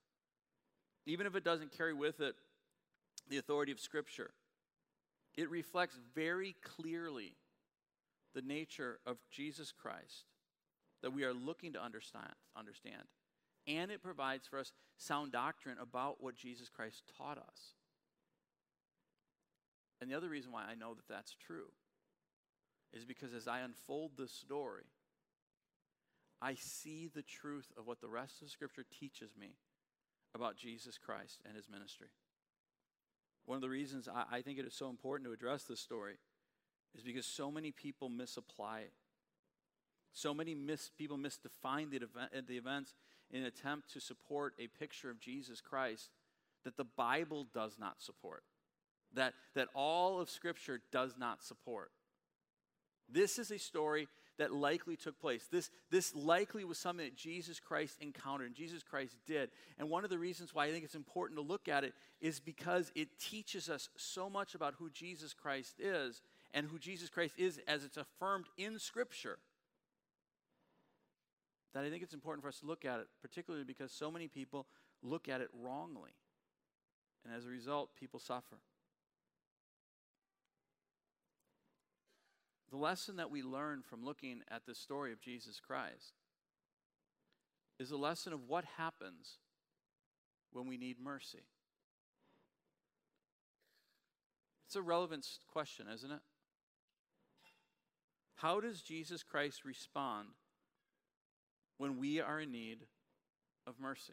Even 1.04 1.26
if 1.26 1.34
it 1.34 1.42
doesn't 1.42 1.76
carry 1.76 1.92
with 1.92 2.20
it 2.20 2.36
the 3.28 3.38
authority 3.38 3.72
of 3.72 3.80
Scripture, 3.80 4.30
it 5.36 5.50
reflects 5.50 5.98
very 6.14 6.54
clearly 6.62 7.34
the 8.36 8.42
nature 8.42 9.00
of 9.04 9.16
Jesus 9.32 9.72
Christ 9.72 10.26
that 11.02 11.12
we 11.12 11.24
are 11.24 11.34
looking 11.34 11.72
to 11.72 11.82
understand, 11.82 12.34
understand. 12.56 13.02
And 13.66 13.90
it 13.90 14.00
provides 14.00 14.46
for 14.46 14.60
us 14.60 14.70
sound 14.96 15.32
doctrine 15.32 15.78
about 15.82 16.22
what 16.22 16.36
Jesus 16.36 16.68
Christ 16.68 17.02
taught 17.18 17.38
us. 17.38 17.74
And 20.00 20.08
the 20.08 20.16
other 20.16 20.28
reason 20.28 20.52
why 20.52 20.66
I 20.70 20.76
know 20.76 20.94
that 20.94 21.08
that's 21.08 21.34
true 21.34 21.72
is 22.92 23.04
because 23.04 23.34
as 23.34 23.48
I 23.48 23.58
unfold 23.58 24.12
this 24.16 24.30
story, 24.30 24.84
I 26.40 26.54
see 26.54 27.08
the 27.12 27.22
truth 27.22 27.72
of 27.76 27.86
what 27.86 28.00
the 28.00 28.08
rest 28.08 28.42
of 28.42 28.50
Scripture 28.50 28.84
teaches 29.00 29.30
me 29.38 29.56
about 30.34 30.56
Jesus 30.56 30.98
Christ 30.98 31.40
and 31.44 31.56
his 31.56 31.68
ministry. 31.68 32.08
One 33.46 33.56
of 33.56 33.62
the 33.62 33.68
reasons 33.68 34.08
I, 34.08 34.36
I 34.36 34.42
think 34.42 34.58
it 34.58 34.66
is 34.66 34.74
so 34.74 34.88
important 34.88 35.26
to 35.26 35.32
address 35.32 35.64
this 35.64 35.80
story 35.80 36.18
is 36.94 37.02
because 37.02 37.26
so 37.26 37.50
many 37.50 37.70
people 37.70 38.08
misapply 38.08 38.80
it. 38.80 38.92
So 40.12 40.34
many 40.34 40.54
mis- 40.54 40.90
people 40.96 41.18
misdefine 41.18 41.90
the, 41.90 41.96
event, 41.96 42.46
the 42.46 42.56
events 42.56 42.94
in 43.30 43.40
an 43.40 43.46
attempt 43.46 43.92
to 43.92 44.00
support 44.00 44.54
a 44.58 44.66
picture 44.66 45.10
of 45.10 45.20
Jesus 45.20 45.60
Christ 45.60 46.10
that 46.64 46.76
the 46.76 46.84
Bible 46.84 47.46
does 47.54 47.76
not 47.78 48.00
support, 48.00 48.42
that, 49.14 49.34
that 49.54 49.68
all 49.74 50.20
of 50.20 50.28
Scripture 50.28 50.80
does 50.92 51.14
not 51.18 51.42
support. 51.42 51.90
This 53.10 53.38
is 53.38 53.50
a 53.50 53.58
story 53.58 54.08
that 54.38 54.52
likely 54.52 54.96
took 54.96 55.20
place. 55.20 55.46
This, 55.50 55.70
this 55.90 56.14
likely 56.14 56.64
was 56.64 56.78
something 56.78 57.04
that 57.04 57.16
Jesus 57.16 57.58
Christ 57.60 57.96
encountered 58.00 58.46
and 58.46 58.54
Jesus 58.54 58.82
Christ 58.82 59.16
did. 59.26 59.50
And 59.78 59.90
one 59.90 60.04
of 60.04 60.10
the 60.10 60.18
reasons 60.18 60.54
why 60.54 60.66
I 60.66 60.70
think 60.70 60.84
it's 60.84 60.94
important 60.94 61.38
to 61.38 61.44
look 61.44 61.68
at 61.68 61.84
it 61.84 61.92
is 62.20 62.38
because 62.38 62.92
it 62.94 63.18
teaches 63.18 63.68
us 63.68 63.88
so 63.96 64.30
much 64.30 64.54
about 64.54 64.74
who 64.78 64.90
Jesus 64.90 65.34
Christ 65.34 65.74
is 65.78 66.22
and 66.54 66.66
who 66.66 66.78
Jesus 66.78 67.10
Christ 67.10 67.34
is 67.36 67.60
as 67.66 67.84
it's 67.84 67.96
affirmed 67.96 68.46
in 68.56 68.78
Scripture. 68.78 69.38
That 71.74 71.84
I 71.84 71.90
think 71.90 72.02
it's 72.02 72.14
important 72.14 72.42
for 72.42 72.48
us 72.48 72.60
to 72.60 72.66
look 72.66 72.84
at 72.84 73.00
it, 73.00 73.08
particularly 73.20 73.64
because 73.64 73.92
so 73.92 74.10
many 74.10 74.28
people 74.28 74.66
look 75.02 75.28
at 75.28 75.40
it 75.40 75.48
wrongly. 75.52 76.12
And 77.24 77.34
as 77.34 77.44
a 77.44 77.48
result, 77.48 77.90
people 77.98 78.20
suffer. 78.20 78.58
The 82.70 82.76
lesson 82.76 83.16
that 83.16 83.30
we 83.30 83.42
learn 83.42 83.82
from 83.82 84.04
looking 84.04 84.42
at 84.50 84.66
the 84.66 84.74
story 84.74 85.12
of 85.12 85.20
Jesus 85.20 85.60
Christ 85.60 86.12
is 87.78 87.90
a 87.90 87.96
lesson 87.96 88.32
of 88.32 88.46
what 88.46 88.64
happens 88.76 89.38
when 90.52 90.66
we 90.66 90.76
need 90.76 90.96
mercy. 91.02 91.44
It's 94.66 94.76
a 94.76 94.82
relevant 94.82 95.26
question, 95.50 95.86
isn't 95.92 96.10
it? 96.10 96.20
How 98.36 98.60
does 98.60 98.82
Jesus 98.82 99.22
Christ 99.22 99.64
respond 99.64 100.28
when 101.78 101.98
we 101.98 102.20
are 102.20 102.40
in 102.40 102.52
need 102.52 102.80
of 103.66 103.80
mercy? 103.80 104.12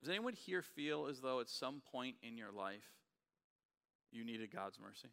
Does 0.00 0.10
anyone 0.10 0.32
here 0.32 0.62
feel 0.62 1.06
as 1.06 1.20
though 1.20 1.40
at 1.40 1.48
some 1.48 1.82
point 1.92 2.16
in 2.22 2.38
your 2.38 2.52
life 2.52 2.88
you 4.12 4.24
needed 4.24 4.50
God's 4.50 4.78
mercy? 4.80 5.08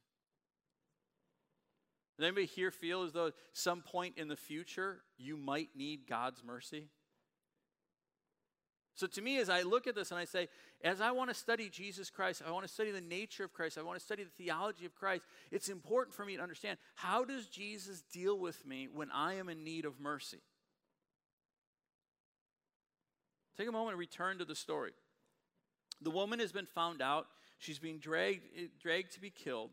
Does 2.18 2.26
anybody 2.26 2.48
here 2.48 2.72
feel 2.72 3.04
as 3.04 3.14
though 3.14 3.32
some 3.54 3.82
point 3.82 4.18
in 4.18 4.28
the 4.28 4.36
future 4.36 5.02
you 5.18 5.38
might 5.38 5.70
need 5.76 6.08
God's 6.08 6.44
mercy? 6.44 6.88
So, 8.96 9.06
to 9.06 9.22
me, 9.22 9.38
as 9.38 9.48
I 9.48 9.62
look 9.62 9.86
at 9.86 9.94
this 9.94 10.10
and 10.10 10.20
I 10.20 10.26
say, 10.26 10.48
as 10.84 11.02
I 11.02 11.12
want 11.12 11.30
to 11.30 11.36
study 11.36 11.70
Jesus 11.70 12.10
Christ, 12.10 12.42
I 12.46 12.50
want 12.50 12.66
to 12.66 12.74
study 12.74 12.90
the 12.90 13.00
nature 13.00 13.44
of 13.44 13.54
Christ, 13.54 13.78
I 13.78 13.84
want 13.84 14.00
to 14.00 14.04
study 14.04 14.24
the 14.24 14.32
theology 14.32 14.88
of 14.88 14.96
Christ, 14.96 15.24
it's 15.52 15.70
important 15.70 16.16
for 16.16 16.26
me 16.26 16.36
to 16.36 16.42
understand 16.42 16.80
how 16.96 17.24
does 17.24 17.46
Jesus 17.46 18.02
deal 18.12 18.40
with 18.40 18.66
me 18.66 18.88
when 18.92 19.12
I 19.12 19.36
am 19.36 19.50
in 19.50 19.64
need 19.64 19.86
of 19.86 20.00
mercy? 20.00 20.40
Take 23.56 23.70
a 23.70 23.72
moment 23.72 23.92
and 23.92 24.00
return 24.00 24.40
to 24.40 24.46
the 24.46 24.56
story. 24.56 24.94
The 26.02 26.12
woman 26.12 26.40
has 26.40 26.52
been 26.52 26.66
found 26.66 27.00
out, 27.00 27.28
she's 27.60 27.78
being 27.78 28.00
dragged, 28.00 28.46
eh, 28.56 28.68
dragged 28.82 29.14
to 29.14 29.22
be 29.22 29.30
killed. 29.30 29.70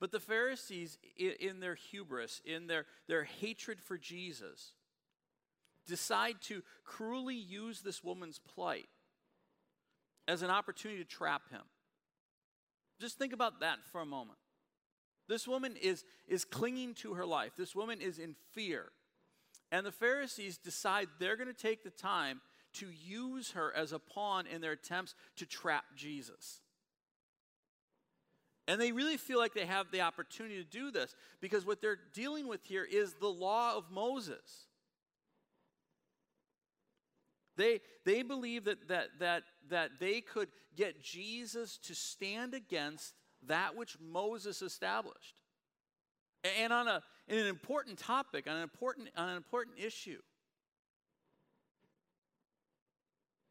But 0.00 0.10
the 0.12 0.20
Pharisees, 0.20 0.98
in 1.16 1.60
their 1.60 1.76
hubris, 1.76 2.42
in 2.44 2.66
their, 2.66 2.86
their 3.06 3.24
hatred 3.24 3.80
for 3.80 3.96
Jesus, 3.96 4.72
decide 5.86 6.36
to 6.42 6.62
cruelly 6.84 7.36
use 7.36 7.80
this 7.80 8.02
woman's 8.02 8.38
plight 8.38 8.88
as 10.26 10.42
an 10.42 10.50
opportunity 10.50 11.02
to 11.02 11.08
trap 11.08 11.42
him. 11.50 11.62
Just 13.00 13.18
think 13.18 13.32
about 13.32 13.60
that 13.60 13.78
for 13.92 14.00
a 14.00 14.06
moment. 14.06 14.38
This 15.28 15.48
woman 15.48 15.76
is, 15.80 16.04
is 16.28 16.44
clinging 16.44 16.94
to 16.94 17.14
her 17.14 17.26
life, 17.26 17.52
this 17.56 17.74
woman 17.74 18.00
is 18.00 18.18
in 18.18 18.34
fear. 18.52 18.90
And 19.72 19.84
the 19.84 19.92
Pharisees 19.92 20.58
decide 20.58 21.08
they're 21.18 21.36
going 21.36 21.52
to 21.52 21.54
take 21.54 21.82
the 21.82 21.90
time 21.90 22.40
to 22.74 22.86
use 22.90 23.52
her 23.52 23.74
as 23.74 23.92
a 23.92 23.98
pawn 23.98 24.46
in 24.46 24.60
their 24.60 24.72
attempts 24.72 25.14
to 25.36 25.46
trap 25.46 25.84
Jesus. 25.96 26.60
And 28.66 28.80
they 28.80 28.92
really 28.92 29.18
feel 29.18 29.38
like 29.38 29.52
they 29.52 29.66
have 29.66 29.90
the 29.90 30.00
opportunity 30.00 30.56
to 30.56 30.64
do 30.64 30.90
this 30.90 31.14
because 31.40 31.66
what 31.66 31.82
they're 31.82 31.98
dealing 32.14 32.48
with 32.48 32.64
here 32.64 32.86
is 32.90 33.14
the 33.14 33.28
law 33.28 33.76
of 33.76 33.90
Moses. 33.90 34.66
They, 37.56 37.80
they 38.04 38.22
believe 38.22 38.64
that, 38.64 38.88
that, 38.88 39.08
that, 39.20 39.42
that 39.70 39.90
they 40.00 40.20
could 40.20 40.48
get 40.76 41.02
Jesus 41.02 41.78
to 41.84 41.94
stand 41.94 42.54
against 42.54 43.14
that 43.46 43.76
which 43.76 43.96
Moses 44.00 44.62
established. 44.62 45.34
And 46.58 46.72
on 46.72 46.88
a, 46.88 47.02
in 47.28 47.38
an 47.38 47.46
important 47.46 47.98
topic, 47.98 48.46
on 48.48 48.56
an 48.56 48.62
important, 48.62 49.08
on 49.16 49.28
an 49.28 49.36
important 49.36 49.78
issue. 49.78 50.20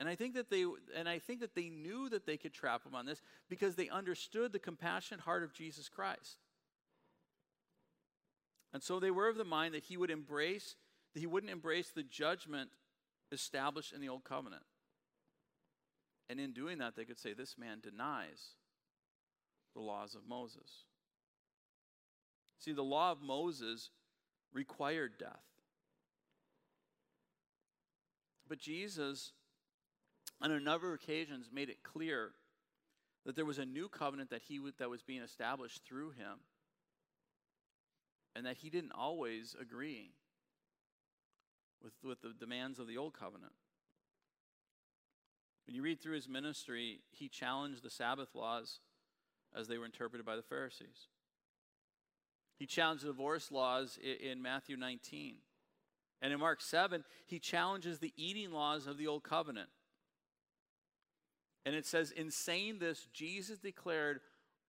And 0.04 0.10
I 0.10 0.16
think 0.16 0.34
that 0.34 0.50
they 0.50 0.66
and 0.98 1.08
I 1.08 1.18
think 1.18 1.39
that 1.39 1.56
they 1.56 1.70
knew 1.70 2.10
that 2.10 2.26
they 2.26 2.36
could 2.36 2.54
trap 2.54 2.86
him 2.86 2.94
on 2.94 3.06
this 3.06 3.22
because 3.48 3.76
they 3.76 3.88
understood 3.88 4.52
the 4.52 4.60
compassionate 4.60 5.22
heart 5.22 5.44
of 5.44 5.54
Jesus 5.54 5.88
Christ. 5.88 6.39
And 8.74 8.84
so 8.84 9.00
they 9.00 9.12
were 9.12 9.30
of 9.30 9.38
the 9.38 9.46
mind 9.46 9.76
that 9.76 9.84
he 9.84 9.96
would 9.96 10.12
embrace 10.12 10.76
that 11.13 11.22
he 11.22 11.26
wouldn't 11.26 11.54
embrace 11.54 11.89
the 11.89 12.04
judgment 12.04 12.70
established 13.32 13.94
in 13.94 14.02
the 14.02 14.10
old 14.10 14.26
covenant. 14.26 14.63
And 16.30 16.38
in 16.38 16.52
doing 16.52 16.80
that 16.80 16.98
they 16.98 17.06
could 17.06 17.18
say 17.18 17.32
this 17.32 17.56
man 17.58 17.80
denies 17.80 18.56
the 19.74 19.82
laws 19.82 20.16
of 20.16 20.28
Moses. 20.28 20.84
See, 22.60 22.74
the 22.74 22.84
law 22.84 23.13
of 23.13 23.22
Moses 23.22 23.89
required 24.52 25.13
death. 25.18 25.46
But 28.50 28.60
Jesus 28.60 29.32
on 30.41 30.52
a 30.52 30.60
number 30.60 30.89
of 30.89 30.96
occasions 30.96 31.50
made 31.54 31.69
it 31.69 31.84
clear 31.84 32.32
that 33.26 33.36
there 33.36 33.46
was 33.46 33.58
a 33.58 33.65
new 33.65 33.88
covenant 33.88 34.30
that 34.30 34.41
he 34.48 34.60
that 34.78 34.89
was 34.89 35.02
being 35.02 35.22
established 35.22 35.82
through 35.86 36.12
him 36.12 36.39
and 38.36 38.46
that 38.46 38.58
he 38.58 38.69
didn't 38.69 38.91
always 38.91 39.56
agree 39.60 40.12
with, 41.82 41.93
with 42.04 42.22
the 42.22 42.34
demands 42.38 42.80
of 42.80 42.88
the 42.88 42.98
old 42.98 43.13
covenant. 43.13 43.54
When 45.65 45.76
you 45.76 45.82
read 45.82 46.02
through 46.02 46.15
his 46.15 46.28
ministry 46.28 47.00
he 47.12 47.30
challenged 47.30 47.84
the 47.84 47.89
sabbath 47.89 48.36
laws 48.36 48.80
as 49.56 49.67
they 49.67 49.78
were 49.78 49.86
interpreted 49.86 50.26
by 50.26 50.36
the 50.36 50.41
pharisees. 50.41 51.08
He 52.58 52.65
challenged 52.65 53.04
the 53.04 53.08
divorce 53.08 53.52
laws 53.52 53.98
in, 54.02 54.32
in 54.32 54.41
matthew 54.41 54.76
19 54.76 55.36
and 56.22 56.34
in 56.34 56.39
mark 56.39 56.60
7 56.62 57.04
he 57.26 57.39
challenges 57.39 58.00
the 58.00 58.13
eating 58.17 58.52
laws 58.52 58.88
of 58.88 58.98
the 58.98 59.08
old 59.08 59.24
covenant 59.24 59.69
and 61.65 61.76
it 61.76 61.86
says, 61.86 62.12
in 62.12 62.30
saying 62.30 62.80
this, 62.80 63.08
Jesus 63.13 63.60
declared 63.60 64.19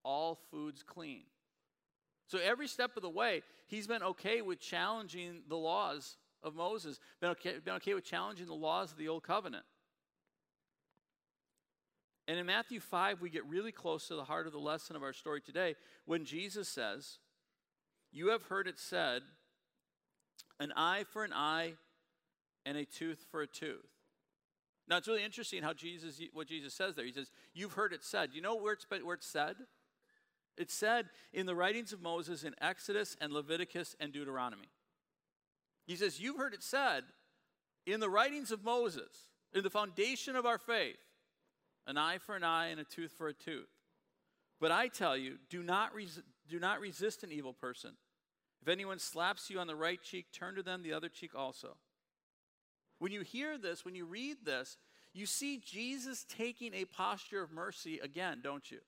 all 0.05 0.39
foods 0.51 0.83
clean. 0.83 1.25
So 2.27 2.39
every 2.39 2.69
step 2.69 2.97
of 2.97 3.03
the 3.03 3.11
way, 3.11 3.43
he's 3.67 3.87
been 3.87 4.03
okay 4.03 4.43
with 4.43 4.61
challenging 4.61 5.43
the 5.49 5.57
laws 5.57 6.17
of 6.43 6.55
Moses, 6.55 7.01
been 7.21 7.31
okay, 7.31 7.55
been 7.65 7.75
okay 7.75 7.95
with 7.95 8.05
challenging 8.05 8.47
the 8.47 8.55
laws 8.55 8.93
of 8.93 8.99
the 8.99 9.09
old 9.09 9.23
covenant. 9.23 9.65
And 12.27 12.39
in 12.39 12.47
Matthew 12.47 12.81
5, 12.81 13.21
we 13.21 13.29
get 13.29 13.45
really 13.47 13.73
close 13.73 14.09
to 14.09 14.15
the 14.15 14.25
heart 14.25 14.47
of 14.47 14.53
the 14.53 14.59
lesson 14.59 14.97
of 14.97 15.03
our 15.03 15.13
story 15.13 15.41
today 15.41 15.75
when 16.07 16.25
Jesus 16.25 16.69
says, 16.69 17.19
You 18.13 18.29
have 18.29 18.45
heard 18.45 18.67
it 18.67 18.79
said, 18.79 19.23
an 20.61 20.73
eye 20.77 21.05
for 21.13 21.25
an 21.25 21.33
eye 21.33 21.75
and 22.65 22.79
a 22.79 22.85
tooth 22.85 23.25
for 23.31 23.43
a 23.43 23.47
tooth. 23.47 23.94
Now 24.87 24.99
it's 24.99 25.09
really 25.09 25.25
interesting 25.25 25.63
how 25.63 25.73
Jesus, 25.73 26.21
what 26.33 26.47
Jesus 26.47 26.75
says 26.75 26.95
there. 26.95 27.05
He 27.05 27.13
says, 27.13 27.31
"You've 27.55 27.73
heard 27.73 27.93
it 27.93 28.05
said." 28.05 28.35
You 28.35 28.43
know 28.43 28.55
where 28.55 28.75
it's 28.75 28.87
where 28.89 29.15
it's 29.15 29.27
said? 29.27 29.57
It's 30.57 30.75
said 30.75 31.11
in 31.33 31.47
the 31.47 31.55
writings 31.55 31.93
of 31.93 32.03
Moses 32.03 32.45
in 32.45 32.55
Exodus 32.61 33.17
and 33.21 33.33
Leviticus 33.33 33.97
and 33.99 34.13
Deuteronomy. 34.13 34.71
He 35.87 35.97
says, 35.97 36.21
"You've 36.21 36.37
heard 36.37 36.55
it 36.55 36.63
said 36.63 37.05
in 37.87 38.01
the 38.01 38.11
writings 38.11 38.51
of 38.51 38.63
Moses, 38.63 39.31
in 39.53 39.63
the 39.63 39.71
foundation 39.71 40.37
of 40.37 40.47
our 40.47 40.59
faith, 40.59 40.99
an 41.87 41.97
eye 41.97 42.19
for 42.19 42.37
an 42.37 42.45
eye 42.45 42.69
and 42.69 42.81
a 42.81 42.85
tooth 42.85 43.13
for 43.13 43.29
a 43.29 43.35
tooth." 43.35 43.71
But 44.61 44.71
I 44.71 44.89
tell 44.89 45.17
you, 45.17 45.39
do 45.49 45.63
not, 45.63 45.95
res- 45.95 46.23
do 46.49 46.59
not 46.59 46.81
resist 46.81 47.25
an 47.25 47.33
evil 47.33 47.53
person. 47.53 47.97
If 48.63 48.69
anyone 48.69 48.99
slaps 48.99 49.51
you 49.51 49.59
on 49.59 49.67
the 49.67 49.77
right 49.77 50.01
cheek, 50.03 50.33
turn 50.33 50.55
to 50.55 50.63
them 50.63 50.83
the 50.83 50.93
other 50.93 51.09
cheek 51.09 51.35
also. 51.35 51.77
When 52.99 53.13
you 53.13 53.23
hear 53.23 53.59
this, 53.59 53.85
when 53.85 53.95
you 53.95 54.05
read 54.05 54.39
this, 54.45 54.77
you 55.13 55.27
see 55.27 55.61
Jesus 55.65 56.25
taking 56.29 56.75
a 56.75 56.85
posture 56.85 57.43
of 57.43 57.53
mercy 57.53 58.01
again, 58.01 58.41
don't 58.43 58.71
you? 58.71 58.79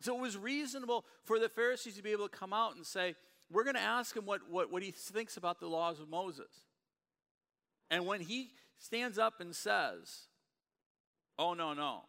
So 0.00 0.16
it 0.16 0.20
was 0.20 0.36
reasonable 0.36 1.04
for 1.24 1.38
the 1.38 1.48
Pharisees 1.48 1.96
to 1.96 2.02
be 2.02 2.12
able 2.12 2.28
to 2.28 2.36
come 2.36 2.52
out 2.52 2.76
and 2.76 2.86
say, 2.86 3.16
We're 3.50 3.64
going 3.64 3.76
to 3.76 3.82
ask 3.82 4.16
him 4.16 4.24
what, 4.24 4.48
what, 4.48 4.72
what 4.72 4.82
he 4.82 4.92
thinks 4.92 5.36
about 5.36 5.60
the 5.60 5.66
laws 5.66 6.00
of 6.00 6.08
Moses. 6.08 6.52
And 7.90 8.06
when 8.06 8.20
he 8.20 8.50
stands 8.78 9.18
up 9.18 9.40
and 9.40 9.54
says, 9.54 10.28
Oh, 11.38 11.54
no, 11.54 11.74
no, 11.74 12.02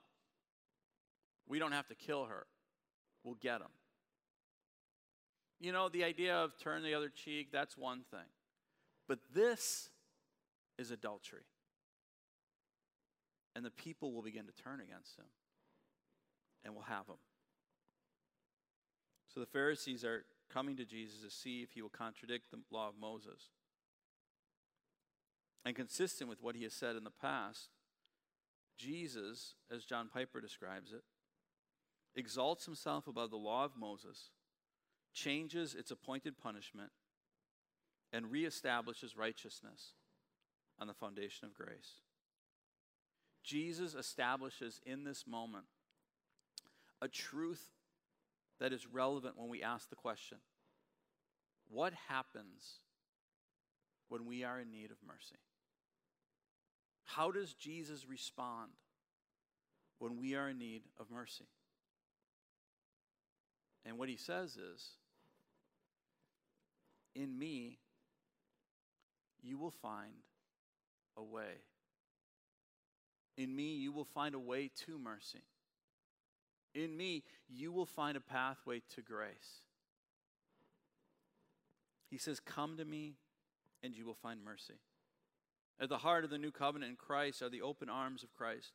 we 1.48 1.60
don't 1.60 1.72
have 1.72 1.88
to 1.88 1.96
kill 1.96 2.26
her, 2.26 2.46
we'll 3.24 3.36
get 3.36 3.62
him. 3.62 3.68
You 5.60 5.74
know, 5.74 5.90
the 5.90 6.06
idea 6.06 6.36
of 6.36 6.58
turn 6.58 6.84
the 6.84 6.94
other 6.94 7.10
cheek, 7.10 7.52
that's 7.52 7.78
one 7.78 8.04
thing. 8.10 8.30
But 9.08 9.20
this 9.34 9.90
is 10.80 10.92
adultery. 10.92 11.44
And 13.56 13.66
the 13.66 13.72
people 13.72 14.14
will 14.14 14.22
begin 14.22 14.46
to 14.46 14.64
turn 14.64 14.80
against 14.80 15.18
him 15.18 15.26
and 16.64 16.74
will 16.74 16.84
have 16.84 17.08
him. 17.08 17.20
So 19.34 19.42
the 19.42 19.46
Pharisees 19.46 20.04
are 20.06 20.24
coming 20.52 20.78
to 20.78 20.86
Jesus 20.86 21.22
to 21.22 21.30
see 21.30 21.62
if 21.62 21.74
he 21.74 21.82
will 21.82 21.90
contradict 21.90 22.50
the 22.50 22.60
law 22.72 22.88
of 22.88 22.96
Moses. 23.00 23.50
And 25.66 25.76
consistent 25.76 26.30
with 26.30 26.42
what 26.42 26.56
he 26.56 26.64
has 26.64 26.74
said 26.74 26.96
in 26.96 27.04
the 27.04 27.12
past, 27.12 27.70
Jesus, 28.78 29.56
as 29.70 29.84
John 29.84 30.10
Piper 30.12 30.40
describes 30.40 30.94
it, 30.94 31.04
exalts 32.16 32.66
himself 32.66 33.08
above 33.08 33.30
the 33.30 33.36
law 33.36 33.66
of 33.66 33.78
Moses, 33.78 34.30
changes 35.14 35.76
its 35.76 35.92
appointed 35.92 36.38
punishment, 36.42 36.92
and 38.14 38.28
reestablishes 38.28 39.18
righteousness 39.18 39.94
on 40.80 40.88
the 40.88 40.94
foundation 40.94 41.46
of 41.46 41.54
grace. 41.54 42.02
Jesus 43.44 43.96
establishes 43.96 44.80
in 44.86 45.04
this 45.04 45.26
moment 45.28 45.66
a 47.02 47.08
truth 47.08 47.70
that 48.60 48.74
is 48.74 48.86
relevant 48.88 49.38
when 49.38 49.50
we 49.50 49.64
ask 49.64 49.90
the 49.90 49.96
question 49.96 50.38
what 51.70 51.94
happens 52.08 52.80
when 54.08 54.26
we 54.26 54.44
are 54.44 54.60
in 54.60 54.72
need 54.72 54.92
of 54.92 54.98
mercy? 55.06 55.38
How 57.06 57.32
does 57.32 57.54
Jesus 57.54 58.08
respond 58.08 58.72
when 60.00 60.18
we 60.18 60.36
are 60.36 60.50
in 60.50 60.58
need 60.58 60.82
of 61.00 61.10
mercy? 61.12 61.46
And 63.86 63.98
what 63.98 64.10
he 64.10 64.18
says 64.18 64.58
is, 64.58 64.90
In 67.16 67.38
me, 67.38 67.80
you 69.42 69.58
will 69.58 69.72
find 69.72 70.14
a 71.20 71.24
way. 71.24 71.64
In 73.38 73.56
me, 73.56 73.76
you 73.76 73.92
will 73.92 74.06
find 74.06 74.36
a 74.36 74.40
way 74.40 74.72
to 74.86 74.98
mercy. 74.98 75.44
In 76.74 76.96
me, 76.96 77.24
you 77.48 77.72
will 77.72 77.86
find 77.86 78.18
a 78.18 78.22
pathway 78.22 78.82
to 78.96 79.02
grace. 79.02 79.64
He 82.10 82.18
says, 82.18 82.40
Come 82.40 82.78
to 82.78 82.86
me, 82.86 83.16
and 83.84 83.96
you 83.96 84.06
will 84.06 84.16
find 84.16 84.44
mercy. 84.44 84.76
At 85.80 85.90
the 85.90 86.00
heart 86.00 86.24
of 86.24 86.30
the 86.30 86.38
new 86.38 86.52
covenant 86.52 86.92
in 86.92 86.96
Christ 86.98 87.42
are 87.42 87.50
the 87.50 87.62
open 87.62 87.90
arms 87.90 88.24
of 88.24 88.34
Christ, 88.34 88.74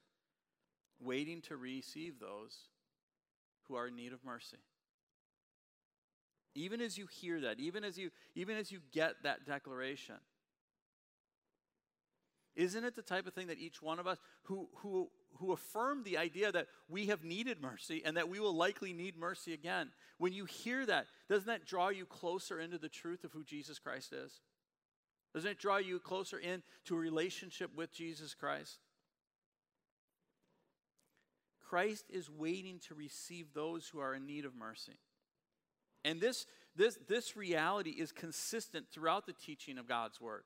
waiting 1.01 1.43
to 1.43 1.57
receive 1.57 2.19
those 2.19 2.57
who 3.69 3.75
are 3.75 3.89
in 3.89 3.97
need 3.97 4.13
of 4.13 4.25
mercy. 4.25 4.59
Even 6.55 6.81
as 6.81 6.97
you 6.97 7.07
hear 7.07 7.41
that, 7.41 7.59
even 7.59 7.85
as 7.85 7.99
you, 7.99 8.11
even 8.35 8.57
as 8.57 8.71
you 8.71 8.81
get 8.93 9.17
that 9.25 9.45
declaration, 9.45 10.17
isn't 12.57 12.85
it 12.85 12.95
the 12.95 13.03
type 13.03 13.27
of 13.27 13.35
thing 13.35 13.49
that 13.49 13.59
each 13.59 13.83
one 13.83 13.99
of 13.99 14.07
us 14.07 14.19
who, 14.45 14.69
who, 14.77 15.11
who 15.39 15.53
affirm 15.53 16.05
the 16.05 16.19
idea 16.19 16.53
that 16.53 16.69
we 16.89 17.07
have 17.07 17.25
needed 17.25 17.61
mercy 17.61 18.03
and 18.05 18.17
that 18.17 18.29
we 18.29 18.39
will 18.39 18.55
likely 18.55 18.93
need 18.93 19.17
mercy 19.17 19.53
again, 19.53 19.91
when 20.19 20.33
you 20.33 20.45
hear 20.45 20.87
that, 20.87 21.07
doesn't 21.29 21.47
that 21.47 21.67
draw 21.67 21.89
you 21.89 22.07
closer 22.07 22.61
into 22.61 22.79
the 22.79 22.89
truth 22.89 23.25
of 23.25 23.33
who 23.33 23.45
Jesus 23.45 23.79
Christ 23.79 24.13
is? 24.13 24.41
Doesn't 25.35 25.51
it 25.51 25.59
draw 25.59 25.79
you 25.79 25.99
closer 25.99 26.39
in 26.39 26.63
to 26.85 26.95
a 26.95 26.99
relationship 26.99 27.71
with 27.75 27.93
Jesus 27.93 28.35
Christ? 28.35 28.79
Christ 31.69 32.05
is 32.09 32.31
waiting 32.31 32.79
to 32.87 32.95
receive 32.95 33.47
those 33.53 33.89
who 33.89 33.99
are 33.99 34.15
in 34.15 34.27
need 34.27 34.45
of 34.45 34.55
mercy. 34.55 35.01
And 36.05 36.21
this, 36.21 36.47
this, 36.77 36.99
this 37.09 37.37
reality 37.37 37.91
is 37.91 38.13
consistent 38.13 38.87
throughout 38.93 39.27
the 39.27 39.33
teaching 39.33 39.79
of 39.79 39.89
God's 39.89 40.21
Word. 40.21 40.45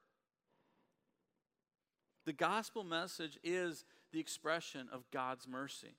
The 2.28 2.34
gospel 2.34 2.84
message 2.84 3.38
is 3.42 3.86
the 4.12 4.20
expression 4.20 4.88
of 4.92 5.10
God's 5.10 5.48
mercy. 5.48 5.94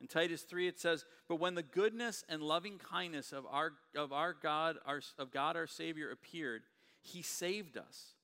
In 0.00 0.06
Titus 0.06 0.42
3, 0.42 0.68
it 0.68 0.78
says, 0.78 1.04
But 1.28 1.40
when 1.40 1.56
the 1.56 1.64
goodness 1.64 2.22
and 2.28 2.40
loving 2.40 2.78
kindness 2.78 3.32
of 3.32 3.46
our, 3.50 3.72
of 3.96 4.12
our 4.12 4.32
God, 4.32 4.76
our, 4.86 5.00
of 5.18 5.32
God 5.32 5.56
our 5.56 5.66
Savior 5.66 6.12
appeared, 6.12 6.62
he 7.02 7.20
saved 7.20 7.76
us. 7.76 8.14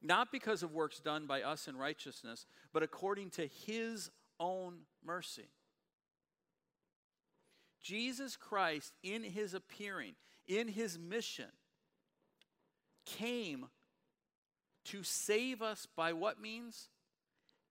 Not 0.00 0.32
because 0.32 0.62
of 0.62 0.72
works 0.72 0.98
done 0.98 1.26
by 1.26 1.42
us 1.42 1.68
in 1.68 1.76
righteousness, 1.76 2.46
but 2.72 2.82
according 2.82 3.28
to 3.32 3.46
his 3.46 4.10
own 4.38 4.78
mercy. 5.04 5.50
Jesus 7.82 8.34
Christ, 8.34 8.94
in 9.02 9.22
his 9.22 9.52
appearing, 9.52 10.14
in 10.48 10.68
his 10.68 10.98
mission, 10.98 11.52
came 13.04 13.66
to 14.86 15.02
save 15.02 15.62
us 15.62 15.86
by 15.96 16.12
what 16.12 16.40
means? 16.40 16.88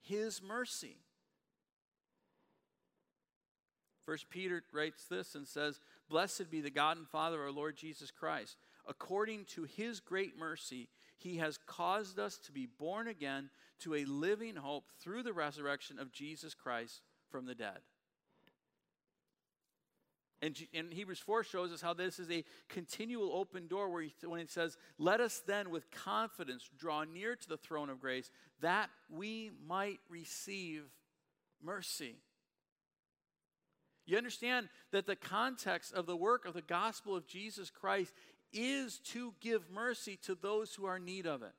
His 0.02 0.42
mercy. 0.42 0.98
First 4.06 4.30
Peter 4.30 4.64
writes 4.74 5.06
this 5.06 5.36
and 5.36 5.48
says, 5.48 5.80
Blessed 6.10 6.50
be 6.50 6.62
the 6.62 6.72
God 6.72 6.98
and 6.98 7.08
Father 7.08 7.36
of 7.42 7.48
our 7.48 7.52
Lord 7.52 7.78
Jesus 7.78 8.10
Christ. 8.10 8.58
According 8.88 9.46
to 9.50 9.66
his 9.66 10.00
great 10.00 10.38
mercy, 10.38 10.90
he 11.18 11.38
has 11.38 11.60
caused 11.68 12.18
us 12.18 12.38
to 12.46 12.52
be 12.52 12.66
born 12.66 13.08
again 13.08 13.50
to 13.82 13.94
a 13.94 14.06
living 14.06 14.56
hope 14.56 14.86
through 15.00 15.24
the 15.24 15.34
resurrection 15.34 16.00
of 16.00 16.12
Jesus 16.12 16.56
Christ 16.56 17.02
from 17.30 17.46
the 17.46 17.54
dead. 17.54 17.80
And, 20.42 20.56
and 20.74 20.94
Hebrews 20.94 21.20
4 21.20 21.44
shows 21.44 21.72
us 21.72 21.82
how 21.82 21.94
this 21.94 22.18
is 22.18 22.32
a 22.32 22.46
continual 22.70 23.34
open 23.34 23.68
door 23.68 23.90
where 23.90 24.04
he, 24.04 24.14
when 24.26 24.40
it 24.40 24.50
says, 24.50 24.78
Let 24.98 25.20
us 25.20 25.42
then 25.46 25.70
with 25.70 25.92
confidence 25.92 26.70
draw 26.78 27.04
near 27.04 27.36
to 27.36 27.50
the 27.50 27.58
throne 27.58 27.90
of 27.90 28.00
grace 28.00 28.32
that 28.62 28.90
we 29.10 29.52
might 29.68 30.00
receive 30.10 30.84
mercy. 31.62 32.16
You 34.06 34.18
understand 34.18 34.70
that 34.92 35.06
the 35.06 35.16
context 35.16 35.94
of 35.94 36.06
the 36.06 36.16
work 36.16 36.46
of 36.46 36.54
the 36.54 36.62
gospel 36.62 37.16
of 37.16 37.28
Jesus 37.28 37.70
Christ 37.70 38.14
is 38.52 39.00
to 39.00 39.34
give 39.40 39.70
mercy 39.70 40.18
to 40.24 40.36
those 40.36 40.74
who 40.74 40.86
are 40.86 40.98
in 40.98 41.06
need 41.06 41.28
of 41.28 41.44
it. 41.44 41.54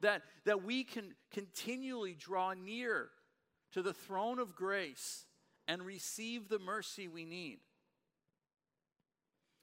That, 0.00 0.22
that 0.46 0.64
we 0.64 0.82
can 0.84 1.14
continually 1.30 2.16
draw 2.18 2.54
near 2.54 3.08
to 3.72 3.82
the 3.82 3.92
throne 3.92 4.38
of 4.38 4.54
grace 4.54 5.26
and 5.68 5.82
receive 5.82 6.48
the 6.48 6.58
mercy 6.58 7.08
we 7.08 7.24
need. 7.24 7.58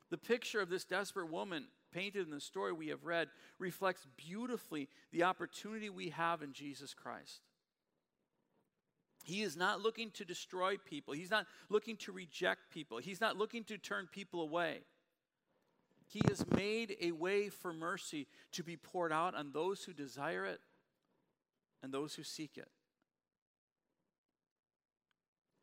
The 0.09 0.17
picture 0.17 0.61
of 0.61 0.69
this 0.69 0.83
desperate 0.83 1.31
woman 1.31 1.65
painted 1.91 2.25
in 2.25 2.31
the 2.31 2.41
story 2.41 2.73
we 2.73 2.87
have 2.87 3.05
read 3.05 3.29
reflects 3.57 4.07
beautifully 4.17 4.87
the 5.11 5.23
opportunity 5.23 5.89
we 5.89 6.09
have 6.09 6.41
in 6.41 6.53
Jesus 6.53 6.93
Christ. 6.93 7.41
He 9.23 9.43
is 9.43 9.55
not 9.55 9.81
looking 9.81 10.11
to 10.11 10.25
destroy 10.25 10.77
people. 10.77 11.13
He's 11.13 11.29
not 11.29 11.45
looking 11.69 11.97
to 11.97 12.11
reject 12.11 12.71
people. 12.71 12.97
He's 12.97 13.21
not 13.21 13.37
looking 13.37 13.63
to 13.65 13.77
turn 13.77 14.07
people 14.11 14.41
away. 14.41 14.79
He 16.07 16.21
has 16.27 16.43
made 16.55 16.95
a 16.99 17.11
way 17.11 17.49
for 17.49 17.71
mercy 17.71 18.25
to 18.53 18.63
be 18.63 18.75
poured 18.75 19.11
out 19.11 19.35
on 19.35 19.51
those 19.51 19.83
who 19.83 19.93
desire 19.93 20.45
it 20.45 20.59
and 21.83 21.93
those 21.93 22.15
who 22.15 22.23
seek 22.23 22.57
it. 22.57 22.69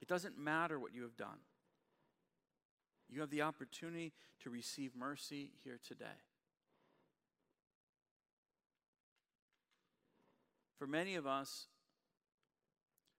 It 0.00 0.06
doesn't 0.06 0.38
matter 0.38 0.78
what 0.78 0.94
you 0.94 1.02
have 1.02 1.16
done. 1.16 1.38
You 3.08 3.20
have 3.20 3.30
the 3.30 3.42
opportunity 3.42 4.12
to 4.42 4.50
receive 4.50 4.96
mercy 4.96 5.52
here 5.62 5.78
today. 5.86 6.22
For 10.78 10.86
many 10.86 11.14
of 11.14 11.26
us, 11.26 11.66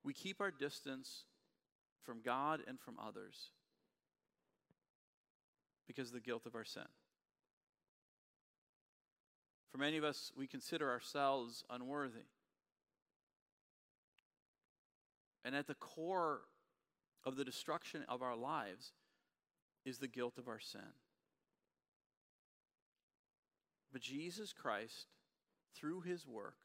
we 0.04 0.14
keep 0.14 0.40
our 0.40 0.52
distance 0.52 1.24
from 2.04 2.22
God 2.24 2.62
and 2.68 2.80
from 2.80 2.96
others 3.00 3.52
because 5.88 6.10
of 6.10 6.14
the 6.14 6.20
guilt 6.20 6.46
of 6.46 6.56
our 6.56 6.66
sin. 6.66 6.84
For 9.72 9.78
many 9.78 9.98
of 9.98 10.04
us, 10.04 10.32
we 10.38 10.48
consider 10.48 10.90
ourselves 10.90 11.64
unworthy. 11.70 12.28
And 15.44 15.56
at 15.56 15.68
the 15.68 15.76
core 15.76 16.42
of 17.24 17.36
the 17.36 17.46
destruction 17.46 18.04
of 18.08 18.22
our 18.22 18.36
lives 18.36 18.92
is 19.88 19.98
the 19.98 20.08
guilt 20.08 20.38
of 20.38 20.48
our 20.48 20.60
sin. 20.60 20.82
But 23.92 24.02
Jesus 24.02 24.54
Christ, 24.54 25.08
through 25.76 26.02
his 26.02 26.28
work, 26.28 26.58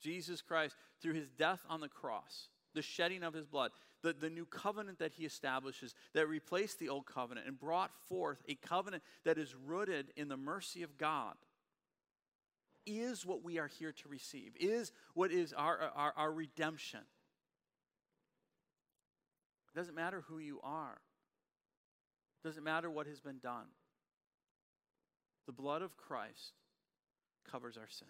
Jesus 0.00 0.40
Christ, 0.40 0.76
through 1.02 1.14
his 1.14 1.30
death 1.30 1.60
on 1.68 1.80
the 1.80 1.88
cross, 1.88 2.48
the 2.74 2.82
shedding 2.82 3.22
of 3.22 3.34
his 3.34 3.46
blood, 3.46 3.72
the, 4.02 4.12
the 4.12 4.30
new 4.30 4.46
covenant 4.46 4.98
that 5.00 5.12
he 5.12 5.26
establishes 5.26 5.94
that 6.14 6.28
replaced 6.28 6.78
the 6.78 6.88
old 6.88 7.06
covenant 7.06 7.46
and 7.46 7.58
brought 7.58 7.90
forth 8.08 8.42
a 8.48 8.54
covenant 8.54 9.02
that 9.24 9.36
is 9.36 9.54
rooted 9.54 10.12
in 10.16 10.28
the 10.28 10.36
mercy 10.36 10.82
of 10.82 10.96
God, 10.96 11.34
is 12.86 13.26
what 13.26 13.44
we 13.44 13.58
are 13.58 13.66
here 13.66 13.92
to 13.92 14.08
receive, 14.08 14.52
is 14.58 14.92
what 15.14 15.30
is 15.30 15.52
our, 15.52 15.90
our, 15.94 16.14
our 16.16 16.32
redemption. 16.32 17.00
It 19.74 19.78
doesn't 19.78 19.94
matter 19.94 20.24
who 20.28 20.38
you 20.38 20.60
are. 20.62 20.98
Doesn't 22.44 22.64
matter 22.64 22.90
what 22.90 23.06
has 23.06 23.20
been 23.20 23.38
done. 23.38 23.66
The 25.46 25.52
blood 25.52 25.82
of 25.82 25.96
Christ 25.96 26.54
covers 27.50 27.76
our 27.76 27.88
sin. 27.88 28.08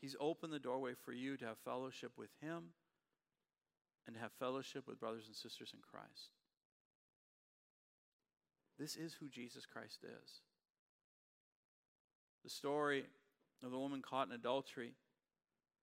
He's 0.00 0.16
opened 0.18 0.52
the 0.52 0.58
doorway 0.58 0.92
for 1.04 1.12
you 1.12 1.36
to 1.36 1.44
have 1.44 1.58
fellowship 1.58 2.12
with 2.16 2.30
Him 2.40 2.70
and 4.06 4.16
to 4.16 4.22
have 4.22 4.32
fellowship 4.38 4.86
with 4.88 5.00
brothers 5.00 5.26
and 5.26 5.36
sisters 5.36 5.72
in 5.74 5.80
Christ. 5.80 6.30
This 8.78 8.96
is 8.96 9.14
who 9.14 9.28
Jesus 9.28 9.66
Christ 9.66 10.04
is. 10.04 10.40
The 12.42 12.50
story 12.50 13.04
of 13.62 13.70
the 13.70 13.78
woman 13.78 14.00
caught 14.00 14.28
in 14.28 14.32
adultery 14.32 14.94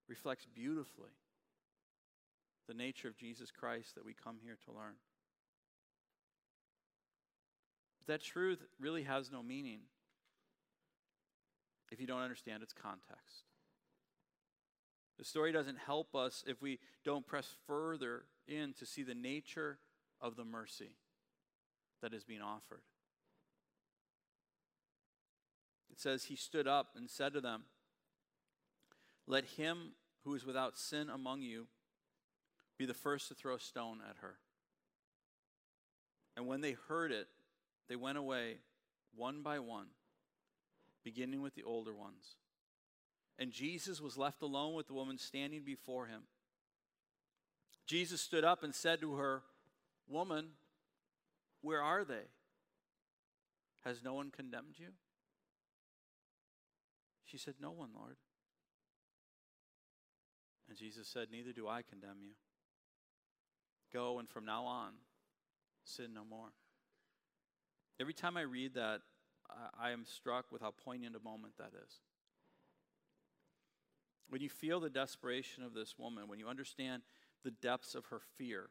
reflects 0.08 0.46
beautifully 0.52 1.12
the 2.66 2.74
nature 2.74 3.06
of 3.06 3.16
Jesus 3.16 3.52
Christ 3.52 3.94
that 3.94 4.04
we 4.04 4.14
come 4.14 4.38
here 4.42 4.58
to 4.64 4.72
learn. 4.72 4.94
That 8.08 8.22
truth 8.22 8.58
really 8.80 9.04
has 9.04 9.30
no 9.30 9.42
meaning 9.42 9.80
if 11.90 12.00
you 12.00 12.06
don't 12.06 12.20
understand 12.20 12.62
its 12.62 12.72
context. 12.72 13.44
The 15.18 15.24
story 15.24 15.52
doesn't 15.52 15.78
help 15.78 16.14
us 16.14 16.44
if 16.46 16.60
we 16.62 16.78
don't 17.04 17.26
press 17.26 17.54
further 17.66 18.24
in 18.46 18.72
to 18.78 18.86
see 18.86 19.02
the 19.02 19.14
nature 19.14 19.78
of 20.20 20.36
the 20.36 20.44
mercy 20.44 20.96
that 22.02 22.14
is 22.14 22.24
being 22.24 22.40
offered. 22.40 22.82
It 25.90 26.00
says, 26.00 26.24
He 26.24 26.36
stood 26.36 26.68
up 26.68 26.90
and 26.96 27.10
said 27.10 27.32
to 27.32 27.40
them, 27.40 27.64
Let 29.26 29.44
him 29.44 29.92
who 30.24 30.34
is 30.34 30.46
without 30.46 30.78
sin 30.78 31.08
among 31.10 31.42
you 31.42 31.66
be 32.78 32.86
the 32.86 32.94
first 32.94 33.28
to 33.28 33.34
throw 33.34 33.56
a 33.56 33.60
stone 33.60 33.98
at 34.08 34.16
her. 34.20 34.36
And 36.36 36.46
when 36.46 36.60
they 36.60 36.76
heard 36.86 37.10
it, 37.10 37.26
they 37.88 37.96
went 37.96 38.18
away 38.18 38.56
one 39.14 39.42
by 39.42 39.58
one, 39.58 39.86
beginning 41.04 41.40
with 41.40 41.54
the 41.54 41.62
older 41.62 41.94
ones. 41.94 42.36
And 43.38 43.52
Jesus 43.52 44.00
was 44.00 44.18
left 44.18 44.42
alone 44.42 44.74
with 44.74 44.88
the 44.88 44.94
woman 44.94 45.16
standing 45.16 45.62
before 45.64 46.06
him. 46.06 46.22
Jesus 47.86 48.20
stood 48.20 48.44
up 48.44 48.62
and 48.62 48.74
said 48.74 49.00
to 49.00 49.14
her, 49.14 49.42
Woman, 50.08 50.48
where 51.62 51.82
are 51.82 52.04
they? 52.04 52.26
Has 53.84 54.02
no 54.02 54.14
one 54.14 54.30
condemned 54.30 54.74
you? 54.76 54.88
She 57.24 57.38
said, 57.38 57.54
No 57.60 57.70
one, 57.70 57.90
Lord. 57.94 58.16
And 60.68 60.76
Jesus 60.76 61.08
said, 61.08 61.28
Neither 61.30 61.52
do 61.52 61.68
I 61.68 61.82
condemn 61.82 62.18
you. 62.22 62.32
Go 63.92 64.18
and 64.18 64.28
from 64.28 64.44
now 64.44 64.64
on, 64.64 64.92
sin 65.84 66.12
no 66.14 66.24
more. 66.24 66.50
Every 68.00 68.14
time 68.14 68.36
I 68.36 68.42
read 68.42 68.74
that, 68.74 69.00
I, 69.50 69.88
I 69.88 69.90
am 69.90 70.04
struck 70.04 70.52
with 70.52 70.62
how 70.62 70.72
poignant 70.84 71.16
a 71.16 71.20
moment 71.20 71.54
that 71.58 71.72
is. 71.84 71.92
When 74.28 74.42
you 74.42 74.48
feel 74.48 74.78
the 74.78 74.90
desperation 74.90 75.64
of 75.64 75.74
this 75.74 75.98
woman, 75.98 76.28
when 76.28 76.38
you 76.38 76.48
understand 76.48 77.02
the 77.44 77.50
depths 77.50 77.94
of 77.94 78.06
her 78.06 78.20
fear, 78.36 78.68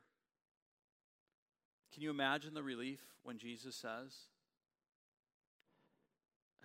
can 1.94 2.04
you 2.04 2.10
imagine 2.10 2.54
the 2.54 2.64
relief 2.64 3.00
when 3.24 3.38
Jesus 3.38 3.76
says, 3.76 4.14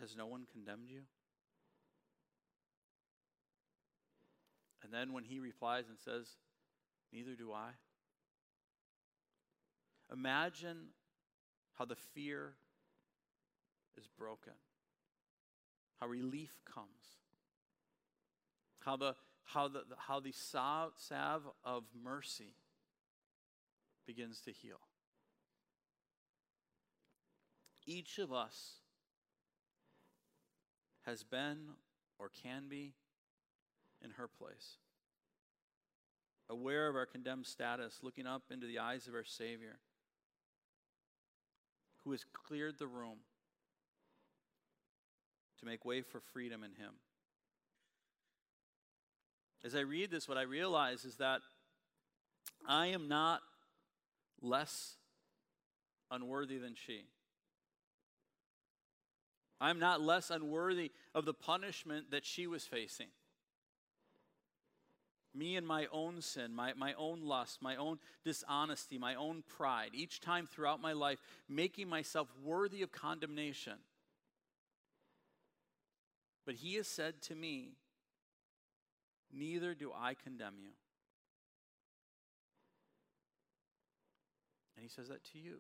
Has 0.01 0.17
no 0.17 0.27
one 0.27 0.45
condemned 0.51 0.91
you? 0.91 1.03
And 4.83 4.93
then 4.93 5.13
when 5.13 5.25
he 5.25 5.39
replies 5.39 5.85
and 5.89 5.99
says, 5.99 6.37
Neither 7.13 7.35
do 7.35 7.53
I. 7.53 7.71
Imagine 10.13 10.89
how 11.83 11.87
the 11.87 11.97
fear 12.15 12.53
is 13.99 14.07
broken, 14.17 14.53
how 16.01 16.07
relief 16.07 16.61
comes 16.65 17.19
how 18.85 18.97
the, 18.97 19.15
how 19.45 19.69
the, 19.69 19.83
how 19.97 20.21
the 20.21 20.33
salve 20.33 21.43
of 21.65 21.85
mercy 22.05 22.55
begins 24.07 24.41
to 24.41 24.53
heal. 24.53 24.81
Each 27.87 28.19
of 28.19 28.33
us 28.33 28.77
has 31.07 31.25
been 31.25 31.59
or 32.19 32.31
can 32.43 32.69
be 32.69 32.95
in 34.05 34.11
her 34.13 34.29
place. 34.29 34.79
Aware 36.49 36.89
of 36.89 36.97
our 36.97 37.07
condemned 37.07 37.47
status, 37.47 38.01
looking 38.03 38.27
up 38.27 38.43
into 38.51 38.67
the 38.67 38.79
eyes 38.79 39.09
of 39.09 39.15
our 39.15 39.25
Savior, 39.25 39.79
who 42.05 42.13
has 42.13 42.25
cleared 42.47 42.79
the 42.79 42.87
room 42.87 43.19
to 45.61 45.67
make 45.67 45.85
way 45.85 46.03
for 46.03 46.21
freedom 46.33 46.65
in 46.65 46.71
Him. 46.73 46.93
As 49.65 49.75
I 49.75 49.81
read 49.81 50.11
this, 50.11 50.29
what 50.29 50.39
I 50.39 50.43
realize 50.43 51.05
is 51.05 51.17
that 51.17 51.41
I 52.67 52.89
am 52.89 53.09
not 53.09 53.41
less 54.41 54.97
unworthy 56.11 56.59
than 56.59 56.75
she. 56.75 57.05
I'm 59.61 59.79
not 59.79 60.01
less 60.01 60.31
unworthy 60.31 60.91
of 61.15 61.25
the 61.25 61.35
punishment 61.35 62.11
that 62.11 62.27
she 62.27 62.49
was 62.49 62.65
facing. 62.65 63.07
Me 65.35 65.57
and 65.57 65.67
my 65.67 65.87
own 65.91 66.21
sin, 66.21 66.55
my, 66.55 66.75
my 66.75 66.93
own 66.95 67.23
lust, 67.23 67.63
my 67.63 67.77
own 67.77 67.99
dishonesty, 68.25 68.99
my 68.99 69.15
own 69.15 69.43
pride, 69.57 69.91
each 69.95 70.21
time 70.21 70.47
throughout 70.47 70.81
my 70.81 70.93
life, 70.93 71.23
making 71.49 71.89
myself 71.89 72.29
worthy 72.45 72.83
of 72.83 72.93
condemnation. 72.93 73.79
But 76.45 76.57
he 76.57 76.75
has 76.75 76.87
said 76.87 77.23
to 77.23 77.35
me, 77.35 77.77
Neither 79.33 79.75
do 79.75 79.91
I 79.99 80.15
condemn 80.15 80.57
you. 80.61 80.73
And 84.77 84.83
he 84.83 84.91
says 84.91 85.09
that 85.09 85.25
to 85.33 85.39
you. 85.39 85.59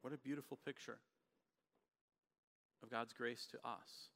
What 0.00 0.14
a 0.14 0.18
beautiful 0.18 0.58
picture 0.64 0.98
of 2.82 2.90
God's 2.90 3.12
grace 3.12 3.46
to 3.50 3.58
us. 3.58 4.10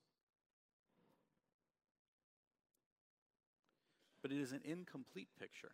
But 4.22 4.32
it 4.32 4.38
is 4.38 4.52
an 4.52 4.60
incomplete 4.64 5.28
picture 5.38 5.72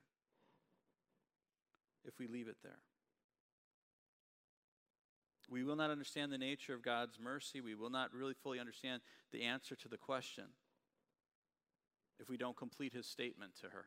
if 2.05 2.19
we 2.19 2.27
leave 2.27 2.49
it 2.49 2.57
there. 2.63 2.79
We 5.49 5.63
will 5.63 5.77
not 5.77 5.91
understand 5.91 6.33
the 6.33 6.39
nature 6.39 6.75
of 6.75 6.83
God's 6.83 7.19
mercy. 7.21 7.61
We 7.61 7.75
will 7.75 7.91
not 7.91 8.13
really 8.13 8.35
fully 8.35 8.59
understand 8.59 9.03
the 9.33 9.43
answer 9.43 9.77
to 9.77 9.89
the 9.89 9.97
question 9.97 10.45
if 12.19 12.29
we 12.29 12.37
don't 12.37 12.57
complete 12.57 12.93
his 12.93 13.07
statement 13.07 13.53
to 13.61 13.69
her. 13.69 13.87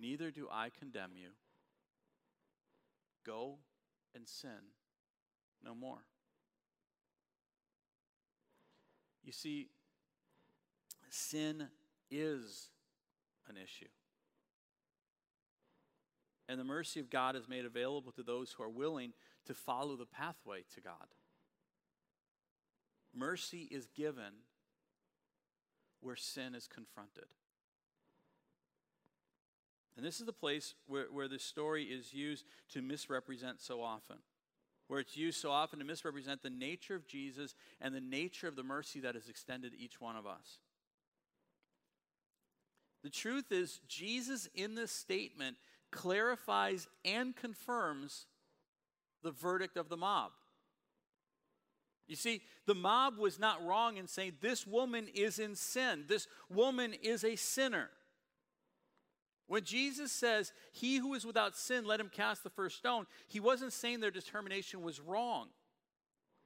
Neither 0.00 0.30
do 0.30 0.48
I 0.50 0.70
condemn 0.76 1.12
you. 1.16 1.30
Go 3.24 3.58
and 4.14 4.26
sin 4.26 4.72
no 5.64 5.74
more. 5.74 6.04
You 9.22 9.32
see, 9.32 9.68
sin 11.08 11.68
is 12.12 12.68
an 13.48 13.56
issue. 13.56 13.88
And 16.48 16.60
the 16.60 16.64
mercy 16.64 17.00
of 17.00 17.10
God 17.10 17.34
is 17.34 17.48
made 17.48 17.64
available 17.64 18.12
to 18.12 18.22
those 18.22 18.52
who 18.52 18.62
are 18.62 18.68
willing 18.68 19.14
to 19.46 19.54
follow 19.54 19.96
the 19.96 20.06
pathway 20.06 20.64
to 20.74 20.80
God. 20.80 21.08
Mercy 23.14 23.68
is 23.70 23.86
given 23.86 24.44
where 26.00 26.16
sin 26.16 26.54
is 26.54 26.66
confronted. 26.66 27.24
And 29.96 30.04
this 30.04 30.20
is 30.20 30.26
the 30.26 30.32
place 30.32 30.74
where, 30.86 31.06
where 31.10 31.28
the 31.28 31.38
story 31.38 31.84
is 31.84 32.14
used 32.14 32.44
to 32.72 32.82
misrepresent 32.82 33.60
so 33.60 33.82
often. 33.82 34.16
Where 34.88 35.00
it's 35.00 35.16
used 35.16 35.40
so 35.40 35.50
often 35.50 35.78
to 35.78 35.84
misrepresent 35.84 36.42
the 36.42 36.50
nature 36.50 36.94
of 36.94 37.06
Jesus 37.06 37.54
and 37.80 37.94
the 37.94 38.00
nature 38.00 38.48
of 38.48 38.56
the 38.56 38.62
mercy 38.62 39.00
that 39.00 39.16
is 39.16 39.28
extended 39.28 39.72
to 39.72 39.78
each 39.78 40.00
one 40.00 40.16
of 40.16 40.26
us. 40.26 40.58
The 43.02 43.10
truth 43.10 43.50
is, 43.50 43.80
Jesus 43.88 44.48
in 44.54 44.74
this 44.74 44.92
statement 44.92 45.56
clarifies 45.90 46.88
and 47.04 47.34
confirms 47.34 48.26
the 49.22 49.30
verdict 49.30 49.76
of 49.76 49.88
the 49.88 49.96
mob. 49.96 50.32
You 52.08 52.16
see, 52.16 52.42
the 52.66 52.74
mob 52.74 53.18
was 53.18 53.38
not 53.38 53.64
wrong 53.64 53.96
in 53.96 54.06
saying 54.06 54.34
this 54.40 54.66
woman 54.66 55.08
is 55.14 55.38
in 55.38 55.54
sin, 55.54 56.04
this 56.08 56.26
woman 56.50 56.94
is 57.02 57.24
a 57.24 57.36
sinner. 57.36 57.88
When 59.48 59.64
Jesus 59.64 60.12
says, 60.12 60.52
He 60.72 60.96
who 60.96 61.14
is 61.14 61.26
without 61.26 61.56
sin, 61.56 61.84
let 61.84 62.00
him 62.00 62.10
cast 62.10 62.42
the 62.42 62.50
first 62.50 62.78
stone, 62.78 63.06
he 63.28 63.40
wasn't 63.40 63.72
saying 63.72 64.00
their 64.00 64.10
determination 64.10 64.82
was 64.82 65.00
wrong 65.00 65.48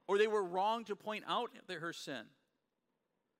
or 0.07 0.17
they 0.17 0.27
were 0.27 0.43
wrong 0.43 0.83
to 0.85 0.95
point 0.95 1.23
out 1.27 1.51
her 1.69 1.93
sin. 1.93 2.23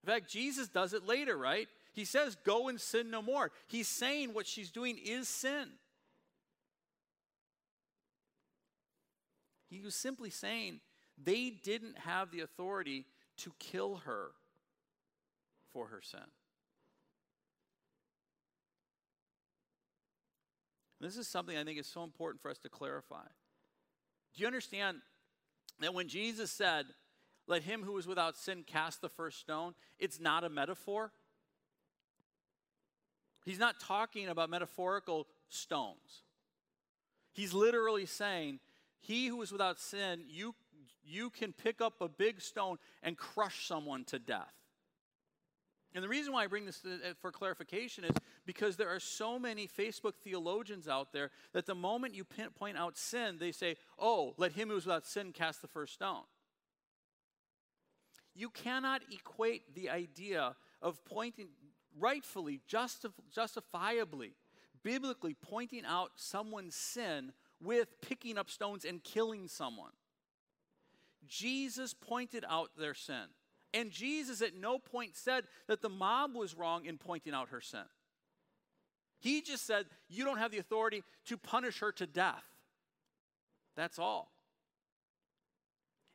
In 0.04 0.10
fact, 0.10 0.30
Jesus 0.30 0.68
does 0.68 0.94
it 0.94 1.06
later, 1.06 1.38
right? 1.38 1.68
He 1.98 2.06
says, 2.06 2.36
Go 2.36 2.68
and 2.68 2.80
sin 2.80 3.10
no 3.10 3.24
more. 3.24 3.52
He's 3.66 3.88
saying 3.88 4.36
what 4.36 4.46
she's 4.46 4.70
doing 4.70 5.00
is 5.04 5.28
sin. 5.28 5.68
He 9.68 9.82
was 9.82 9.96
simply 9.96 10.30
saying 10.30 10.80
they 11.22 11.50
didn't 11.50 11.98
have 11.98 12.30
the 12.30 12.42
authority 12.42 13.06
to 13.38 13.52
kill 13.58 13.96
her 14.06 14.28
for 15.74 15.88
her 15.88 16.00
sin. 16.04 16.20
This 21.02 21.18
is 21.18 21.28
something 21.28 21.58
I 21.58 21.64
think 21.64 21.80
is 21.80 21.88
so 21.88 22.04
important 22.04 22.44
for 22.44 22.52
us 22.52 22.60
to 22.60 22.70
clarify. 22.70 23.26
Do 24.36 24.42
you 24.42 24.46
understand 24.46 25.00
that 25.80 25.96
when 25.96 26.08
Jesus 26.08 26.52
said, 26.52 26.86
Let 27.48 27.64
him 27.64 27.82
who 27.82 27.98
is 27.98 28.06
without 28.06 28.38
sin 28.38 28.64
cast 28.68 29.02
the 29.02 29.10
first 29.10 29.40
stone, 29.40 29.74
it's 29.98 30.20
not 30.20 30.44
a 30.44 30.50
metaphor? 30.50 31.12
He's 33.48 33.60
not 33.60 33.80
talking 33.80 34.28
about 34.28 34.50
metaphorical 34.50 35.26
stones. 35.48 36.24
He's 37.32 37.54
literally 37.54 38.06
saying, 38.06 38.60
He 39.00 39.28
who 39.28 39.42
is 39.42 39.54
without 39.54 39.80
sin, 39.80 40.24
you, 40.28 40.54
you 41.06 41.30
can 41.30 41.54
pick 41.54 41.80
up 41.80 42.02
a 42.02 42.10
big 42.10 42.42
stone 42.42 42.76
and 43.02 43.18
crush 43.18 43.66
someone 43.66 44.04
to 44.06 44.20
death. 44.20 44.52
And 45.96 46.04
the 46.04 46.10
reason 46.10 46.34
why 46.34 46.44
I 46.44 46.48
bring 46.48 46.66
this 46.66 46.84
uh, 46.84 47.14
for 47.22 47.32
clarification 47.32 48.04
is 48.04 48.12
because 48.46 48.76
there 48.76 48.90
are 48.90 49.00
so 49.00 49.40
many 49.40 49.66
Facebook 49.66 50.16
theologians 50.22 50.90
out 50.90 51.14
there 51.14 51.32
that 51.54 51.66
the 51.66 51.74
moment 51.74 52.16
you 52.16 52.26
point 52.26 52.78
out 52.78 52.98
sin, 52.98 53.38
they 53.40 53.54
say, 53.54 53.78
oh, 53.98 54.34
let 54.36 54.52
him 54.52 54.68
who 54.68 54.76
is 54.76 54.86
without 54.86 55.08
sin 55.08 55.32
cast 55.32 55.62
the 55.62 55.70
first 55.70 55.94
stone. 55.94 56.24
You 58.36 58.50
cannot 58.50 59.04
equate 59.10 59.74
the 59.74 59.90
idea 59.90 60.54
of 60.82 61.04
pointing, 61.06 61.48
rightfully, 62.00 62.62
justif- 62.72 63.12
justifiably, 63.34 64.34
biblically 64.84 65.34
pointing 65.34 65.86
out 65.86 66.12
someone's 66.16 66.76
sin 66.76 67.34
with 67.62 68.02
picking 68.02 68.38
up 68.38 68.50
stones 68.50 68.86
and 68.86 69.04
killing 69.04 69.48
someone. 69.48 69.92
Jesus 71.28 71.94
pointed 71.94 72.46
out 72.48 72.72
their 72.78 72.94
sin. 72.94 73.26
And 73.74 73.92
Jesus 73.92 74.42
at 74.42 74.56
no 74.56 74.80
point 74.80 75.16
said 75.16 75.46
that 75.68 75.82
the 75.82 75.90
mob 75.90 76.36
was 76.36 76.56
wrong 76.56 76.86
in 76.86 76.98
pointing 76.98 77.34
out 77.34 77.50
her 77.50 77.62
sin. 77.62 77.84
He 79.20 79.42
just 79.42 79.66
said, 79.66 79.86
You 80.08 80.24
don't 80.24 80.38
have 80.38 80.52
the 80.52 80.60
authority 80.60 81.04
to 81.26 81.38
punish 81.38 81.80
her 81.80 81.92
to 81.94 82.08
death. 82.08 82.44
That's 83.76 84.00
all. 84.00 84.32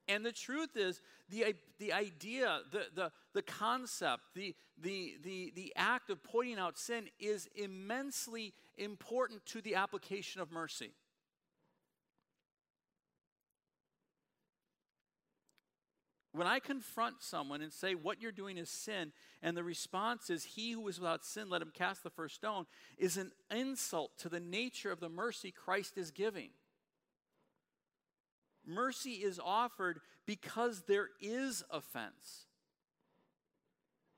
And 0.08 0.26
the 0.26 0.32
truth 0.32 0.76
is, 0.76 1.00
the, 1.30 1.54
the 1.78 1.92
idea, 1.92 2.60
the, 2.70 2.86
the, 2.94 3.12
the 3.34 3.42
concept, 3.42 4.22
the, 4.34 4.54
the, 4.80 5.14
the, 5.22 5.52
the 5.54 5.72
act 5.76 6.10
of 6.10 6.22
pointing 6.22 6.58
out 6.58 6.76
sin 6.76 7.08
is 7.20 7.48
immensely 7.54 8.52
important 8.76 9.44
to 9.46 9.60
the 9.60 9.76
application 9.76 10.40
of 10.40 10.50
mercy. 10.50 10.90
When 16.34 16.46
I 16.46 16.60
confront 16.60 17.22
someone 17.22 17.60
and 17.60 17.72
say, 17.72 17.94
What 17.94 18.22
you're 18.22 18.32
doing 18.32 18.56
is 18.56 18.70
sin, 18.70 19.12
and 19.42 19.54
the 19.56 19.62
response 19.62 20.30
is, 20.30 20.44
He 20.44 20.72
who 20.72 20.88
is 20.88 20.98
without 20.98 21.24
sin, 21.24 21.50
let 21.50 21.62
him 21.62 21.72
cast 21.72 22.02
the 22.02 22.10
first 22.10 22.36
stone, 22.36 22.64
is 22.96 23.18
an 23.18 23.32
insult 23.50 24.12
to 24.18 24.30
the 24.30 24.40
nature 24.40 24.90
of 24.90 25.00
the 25.00 25.10
mercy 25.10 25.50
Christ 25.50 25.98
is 25.98 26.10
giving. 26.10 26.50
Mercy 28.66 29.12
is 29.12 29.40
offered 29.42 30.00
because 30.26 30.82
there 30.86 31.08
is 31.20 31.64
offense. 31.70 32.46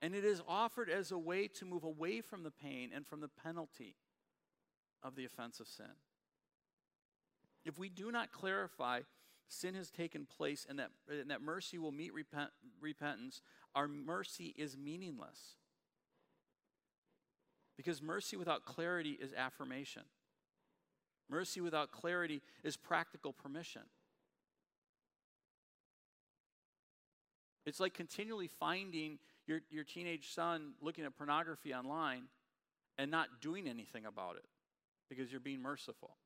And 0.02 0.14
it 0.14 0.24
is 0.24 0.42
offered 0.46 0.90
as 0.90 1.10
a 1.10 1.18
way 1.18 1.48
to 1.48 1.64
move 1.64 1.84
away 1.84 2.20
from 2.20 2.42
the 2.42 2.50
pain 2.50 2.90
and 2.94 3.06
from 3.06 3.20
the 3.20 3.28
penalty 3.28 3.96
of 5.02 5.16
the 5.16 5.24
offense 5.24 5.60
of 5.60 5.68
sin. 5.68 5.86
If 7.64 7.78
we 7.78 7.88
do 7.88 8.12
not 8.12 8.30
clarify 8.30 9.00
sin 9.48 9.74
has 9.74 9.90
taken 9.90 10.26
place 10.26 10.66
and 10.68 10.78
that, 10.78 10.90
and 11.08 11.30
that 11.30 11.40
mercy 11.40 11.78
will 11.78 11.92
meet 11.92 12.12
repent, 12.12 12.50
repentance, 12.80 13.40
our 13.74 13.88
mercy 13.88 14.54
is 14.56 14.76
meaningless. 14.76 15.56
Because 17.76 18.02
mercy 18.02 18.36
without 18.36 18.64
clarity 18.64 19.18
is 19.20 19.32
affirmation. 19.32 20.02
Mercy 21.30 21.60
without 21.60 21.90
clarity 21.90 22.42
is 22.62 22.76
practical 22.76 23.32
permission. 23.32 23.82
It's 27.66 27.80
like 27.80 27.94
continually 27.94 28.48
finding 28.48 29.18
your, 29.46 29.60
your 29.70 29.84
teenage 29.84 30.32
son 30.32 30.72
looking 30.80 31.04
at 31.04 31.16
pornography 31.16 31.74
online 31.74 32.24
and 32.98 33.10
not 33.10 33.40
doing 33.40 33.68
anything 33.68 34.04
about 34.06 34.36
it 34.36 34.44
because 35.08 35.30
you're 35.30 35.40
being 35.40 35.62
merciful. 35.62 36.16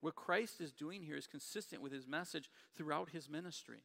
What 0.00 0.16
Christ 0.16 0.60
is 0.60 0.72
doing 0.72 1.02
here 1.02 1.16
is 1.16 1.28
consistent 1.28 1.80
with 1.80 1.92
his 1.92 2.08
message 2.08 2.50
throughout 2.76 3.10
his 3.10 3.30
ministry. 3.30 3.82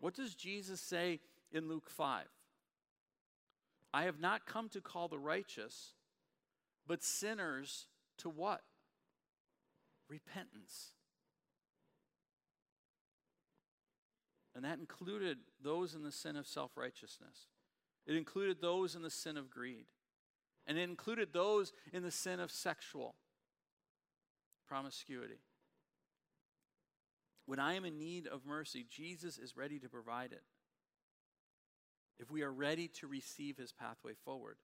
What 0.00 0.14
does 0.14 0.34
Jesus 0.34 0.80
say 0.80 1.20
in 1.52 1.68
Luke 1.68 1.88
5? 1.88 2.26
I 3.94 4.02
have 4.02 4.18
not 4.18 4.46
come 4.46 4.68
to 4.70 4.80
call 4.80 5.06
the 5.06 5.18
righteous, 5.18 5.92
but 6.88 7.04
sinners 7.04 7.86
to 8.18 8.28
what? 8.28 8.62
Repentance. 10.08 10.92
And 14.54 14.64
that 14.64 14.78
included 14.78 15.38
those 15.62 15.94
in 15.94 16.02
the 16.02 16.12
sin 16.12 16.36
of 16.36 16.46
self 16.46 16.72
righteousness. 16.76 17.48
It 18.06 18.16
included 18.16 18.60
those 18.60 18.94
in 18.94 19.02
the 19.02 19.10
sin 19.10 19.36
of 19.36 19.50
greed. 19.50 19.86
And 20.66 20.78
it 20.78 20.82
included 20.82 21.32
those 21.32 21.72
in 21.92 22.02
the 22.02 22.10
sin 22.10 22.40
of 22.40 22.50
sexual 22.50 23.14
promiscuity. 24.68 25.40
When 27.46 27.58
I 27.58 27.74
am 27.74 27.84
in 27.84 27.98
need 27.98 28.26
of 28.26 28.46
mercy, 28.46 28.86
Jesus 28.88 29.38
is 29.38 29.56
ready 29.56 29.78
to 29.80 29.88
provide 29.88 30.32
it. 30.32 30.42
If 32.18 32.30
we 32.30 32.42
are 32.42 32.52
ready 32.52 32.88
to 33.00 33.08
receive 33.08 33.56
his 33.56 33.72
pathway 33.72 34.12
forward. 34.24 34.56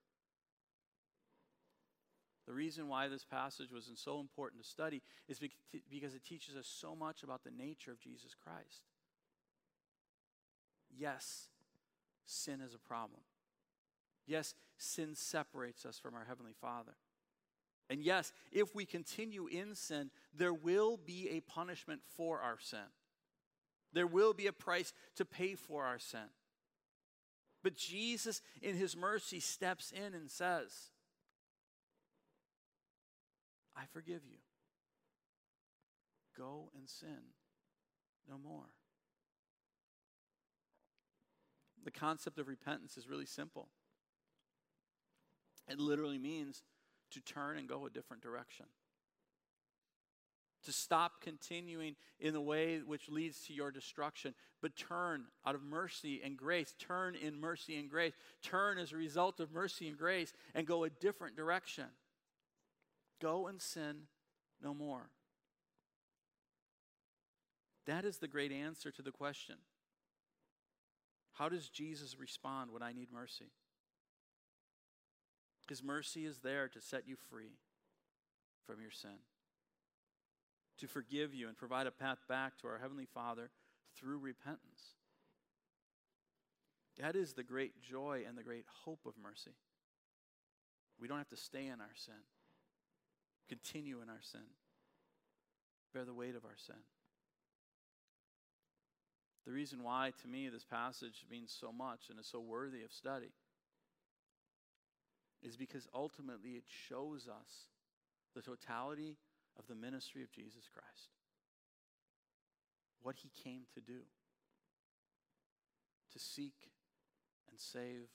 The 2.47 2.55
reason 2.55 2.89
why 2.89 3.09
this 3.09 3.25
passage 3.25 3.73
was 3.73 3.91
so 3.97 4.21
important 4.21 4.63
to 4.63 4.69
study 4.69 5.03
is 5.29 5.39
because 5.39 6.15
it 6.15 6.25
teaches 6.25 6.57
us 6.57 6.67
so 6.67 6.95
much 6.95 7.23
about 7.23 7.45
the 7.45 7.51
nature 7.51 7.91
of 7.91 8.01
Jesus 8.01 8.35
Christ. 8.43 8.85
Yes, 10.99 11.49
sin 12.27 12.61
is 12.61 12.75
a 12.75 12.79
problem. 12.79 13.21
Yes, 14.27 14.55
sin 14.77 15.15
separates 15.15 15.87
us 15.87 15.99
from 15.99 16.15
our 16.15 16.25
Heavenly 16.25 16.55
Father. 16.61 16.97
And 17.89 18.03
yes, 18.03 18.33
if 18.53 18.75
we 18.75 18.85
continue 18.85 19.47
in 19.47 19.75
sin, 19.75 20.11
there 20.37 20.53
will 20.53 20.99
be 20.99 21.31
a 21.31 21.41
punishment 21.41 22.01
for 22.17 22.41
our 22.41 22.59
sin. 22.61 22.91
There 23.93 24.07
will 24.07 24.35
be 24.35 24.47
a 24.47 24.53
price 24.53 24.93
to 25.17 25.25
pay 25.25 25.55
for 25.55 25.85
our 25.85 25.99
sin. 25.99 26.29
But 27.63 27.77
Jesus, 27.77 28.43
in 28.61 28.77
his 28.77 28.97
mercy, 28.97 29.41
steps 29.41 29.93
in 29.93 30.15
and 30.15 30.31
says, 30.31 30.91
I 33.75 33.85
forgive 33.93 34.21
you. 34.29 34.39
Go 36.37 36.71
and 36.77 36.89
sin 36.89 37.33
no 38.29 38.37
more. 38.39 38.67
The 41.85 41.91
concept 41.91 42.39
of 42.39 42.49
repentance 42.49 42.97
is 42.97 43.09
really 43.09 43.27
simple. 43.27 43.69
It 45.69 45.79
literally 45.79 46.19
means 46.19 46.63
to 47.13 47.21
turn 47.21 47.59
and 47.59 47.69
go 47.69 47.87
a 47.87 47.91
different 47.91 48.23
direction. 48.23 48.67
To 50.65 50.73
stop 50.73 51.23
continuing 51.23 51.97
in 52.19 52.35
the 52.35 52.41
way 52.41 52.81
which 52.85 53.09
leads 53.09 53.47
to 53.47 53.53
your 53.53 53.71
destruction, 53.71 54.35
but 54.61 54.77
turn 54.77 55.27
out 55.47 55.55
of 55.55 55.63
mercy 55.63 56.21
and 56.23 56.37
grace. 56.37 56.75
Turn 56.79 57.15
in 57.15 57.41
mercy 57.41 57.79
and 57.79 57.89
grace. 57.89 58.15
Turn 58.43 58.77
as 58.77 58.93
a 58.93 58.97
result 58.97 59.41
of 59.41 59.53
mercy 59.53 59.89
and 59.89 59.97
grace 59.97 60.33
and 60.55 60.67
go 60.67 60.85
a 60.85 60.91
different 60.91 61.37
direction. 61.37 61.87
Go 63.21 63.47
and 63.47 63.63
sin 63.63 64.03
no 64.63 64.75
more. 64.75 65.11
That 67.87 68.05
is 68.05 68.19
the 68.19 68.29
great 68.29 68.53
answer 68.53 68.91
to 68.91 69.03
the 69.03 69.13
question 69.13 69.57
How 71.39 71.49
does 71.49 71.69
Jesus 71.69 72.19
respond 72.19 72.73
when 72.73 72.83
I 72.83 72.93
need 72.93 73.13
mercy? 73.13 73.53
His 75.69 75.85
mercy 75.85 76.27
is 76.27 76.39
there 76.39 76.67
to 76.67 76.81
set 76.81 77.07
you 77.07 77.15
free 77.31 77.59
from 78.67 78.81
your 78.81 78.91
sin, 78.91 79.21
to 80.79 80.89
forgive 80.89 81.35
you 81.35 81.47
and 81.47 81.57
provide 81.57 81.87
a 81.87 81.93
path 81.93 82.19
back 82.29 82.59
to 82.59 82.67
our 82.67 82.79
Heavenly 82.79 83.07
Father 83.07 83.51
through 83.97 84.19
repentance. 84.19 84.97
That 87.01 87.15
is 87.15 87.35
the 87.35 87.45
great 87.45 87.81
joy 87.81 88.25
and 88.27 88.37
the 88.37 88.43
great 88.43 88.65
hope 88.85 89.07
of 89.07 89.13
mercy. 89.23 89.55
We 91.01 91.07
don't 91.07 91.19
have 91.19 91.29
to 91.29 91.37
stay 91.37 91.67
in 91.67 91.81
our 91.81 91.95
sin, 91.95 92.15
continue 93.49 94.01
in 94.03 94.09
our 94.09 94.23
sin, 94.23 94.41
bear 95.95 96.05
the 96.05 96.15
weight 96.15 96.35
of 96.35 96.45
our 96.45 96.57
sin. 96.57 96.83
The 99.47 99.53
reason 99.53 99.83
why, 99.83 100.13
to 100.23 100.29
me, 100.29 100.49
this 100.49 100.65
passage 100.65 101.25
means 101.31 101.57
so 101.59 101.73
much 101.73 102.11
and 102.11 102.19
is 102.19 102.27
so 102.27 102.41
worthy 102.41 102.83
of 102.83 102.93
study 102.93 103.33
is 105.43 105.57
because 105.57 105.87
ultimately 105.95 106.51
it 106.51 106.65
shows 106.67 107.29
us 107.29 107.67
the 108.35 108.43
totality 108.43 109.17
of 109.59 109.67
the 109.69 109.75
ministry 109.75 110.23
of 110.23 110.33
Jesus 110.33 110.69
Christ. 110.73 111.11
What 113.01 113.17
he 113.23 113.31
came 113.43 113.63
to 113.75 113.81
do. 113.81 114.01
To 116.13 116.19
seek 116.19 116.73
and 117.51 117.61
save 117.61 118.09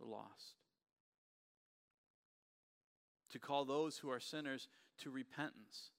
the 0.00 0.06
lost, 0.06 0.56
to 3.30 3.38
call 3.38 3.64
those 3.64 3.98
who 3.98 4.10
are 4.10 4.18
sinners 4.18 4.68
to 5.02 5.10
repentance, 5.10 5.90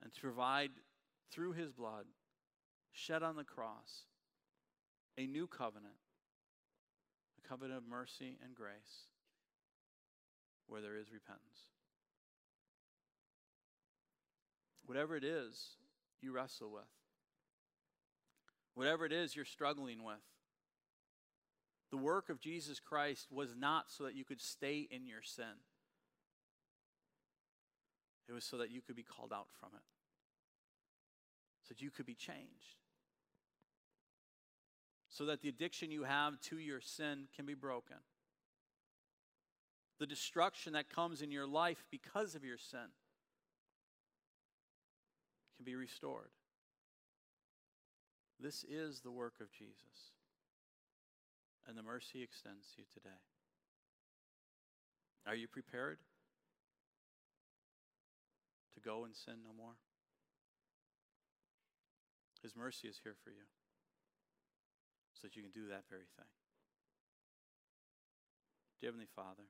and 0.00 0.12
to 0.14 0.20
provide 0.20 0.70
through 1.30 1.52
his 1.52 1.72
blood 1.72 2.04
shed 2.96 3.22
on 3.22 3.36
the 3.36 3.44
cross 3.44 4.04
a 5.18 5.26
new 5.26 5.46
covenant 5.46 5.94
a 7.38 7.48
covenant 7.48 7.78
of 7.78 7.86
mercy 7.86 8.38
and 8.42 8.54
grace 8.54 9.06
where 10.66 10.80
there 10.80 10.96
is 10.96 11.12
repentance. 11.12 11.68
Whatever 14.86 15.16
it 15.16 15.24
is 15.24 15.76
you 16.20 16.32
wrestle 16.32 16.72
with, 16.72 16.82
whatever 18.74 19.04
it 19.04 19.12
is 19.12 19.36
you're 19.36 19.44
struggling 19.44 20.02
with, 20.02 20.16
the 21.90 21.96
work 21.96 22.30
of 22.30 22.40
Jesus 22.40 22.80
Christ 22.80 23.28
was 23.30 23.54
not 23.56 23.90
so 23.90 24.04
that 24.04 24.14
you 24.14 24.24
could 24.24 24.40
stay 24.40 24.88
in 24.90 25.06
your 25.06 25.22
sin. 25.22 25.60
It 28.28 28.32
was 28.32 28.44
so 28.44 28.56
that 28.58 28.70
you 28.70 28.80
could 28.80 28.96
be 28.96 29.04
called 29.04 29.32
out 29.32 29.48
from 29.60 29.70
it, 29.74 29.84
so 31.62 31.74
that 31.74 31.82
you 31.82 31.90
could 31.90 32.06
be 32.06 32.14
changed 32.14 32.85
so 35.16 35.24
that 35.24 35.40
the 35.40 35.48
addiction 35.48 35.90
you 35.90 36.02
have 36.02 36.38
to 36.42 36.58
your 36.58 36.78
sin 36.78 37.26
can 37.34 37.46
be 37.46 37.54
broken. 37.54 37.96
The 39.98 40.06
destruction 40.06 40.74
that 40.74 40.90
comes 40.90 41.22
in 41.22 41.30
your 41.30 41.46
life 41.46 41.86
because 41.90 42.34
of 42.34 42.44
your 42.44 42.58
sin 42.58 42.92
can 45.56 45.64
be 45.64 45.74
restored. 45.74 46.28
This 48.38 48.62
is 48.68 49.00
the 49.00 49.10
work 49.10 49.36
of 49.40 49.50
Jesus, 49.50 50.12
and 51.66 51.78
the 51.78 51.82
mercy 51.82 52.22
extends 52.22 52.66
to 52.74 52.82
you 52.82 52.86
today. 52.92 53.22
Are 55.26 55.34
you 55.34 55.48
prepared 55.48 55.96
to 58.74 58.80
go 58.80 59.06
and 59.06 59.16
sin 59.16 59.36
no 59.42 59.54
more? 59.56 59.76
His 62.42 62.54
mercy 62.54 62.86
is 62.86 63.00
here 63.02 63.16
for 63.24 63.30
you 63.30 63.46
that 65.26 65.34
you 65.34 65.42
can 65.42 65.50
do 65.50 65.66
that 65.66 65.82
very 65.90 66.06
thing. 66.14 66.30
Dear 68.78 68.94
Heavenly 68.94 69.10
Father, 69.10 69.42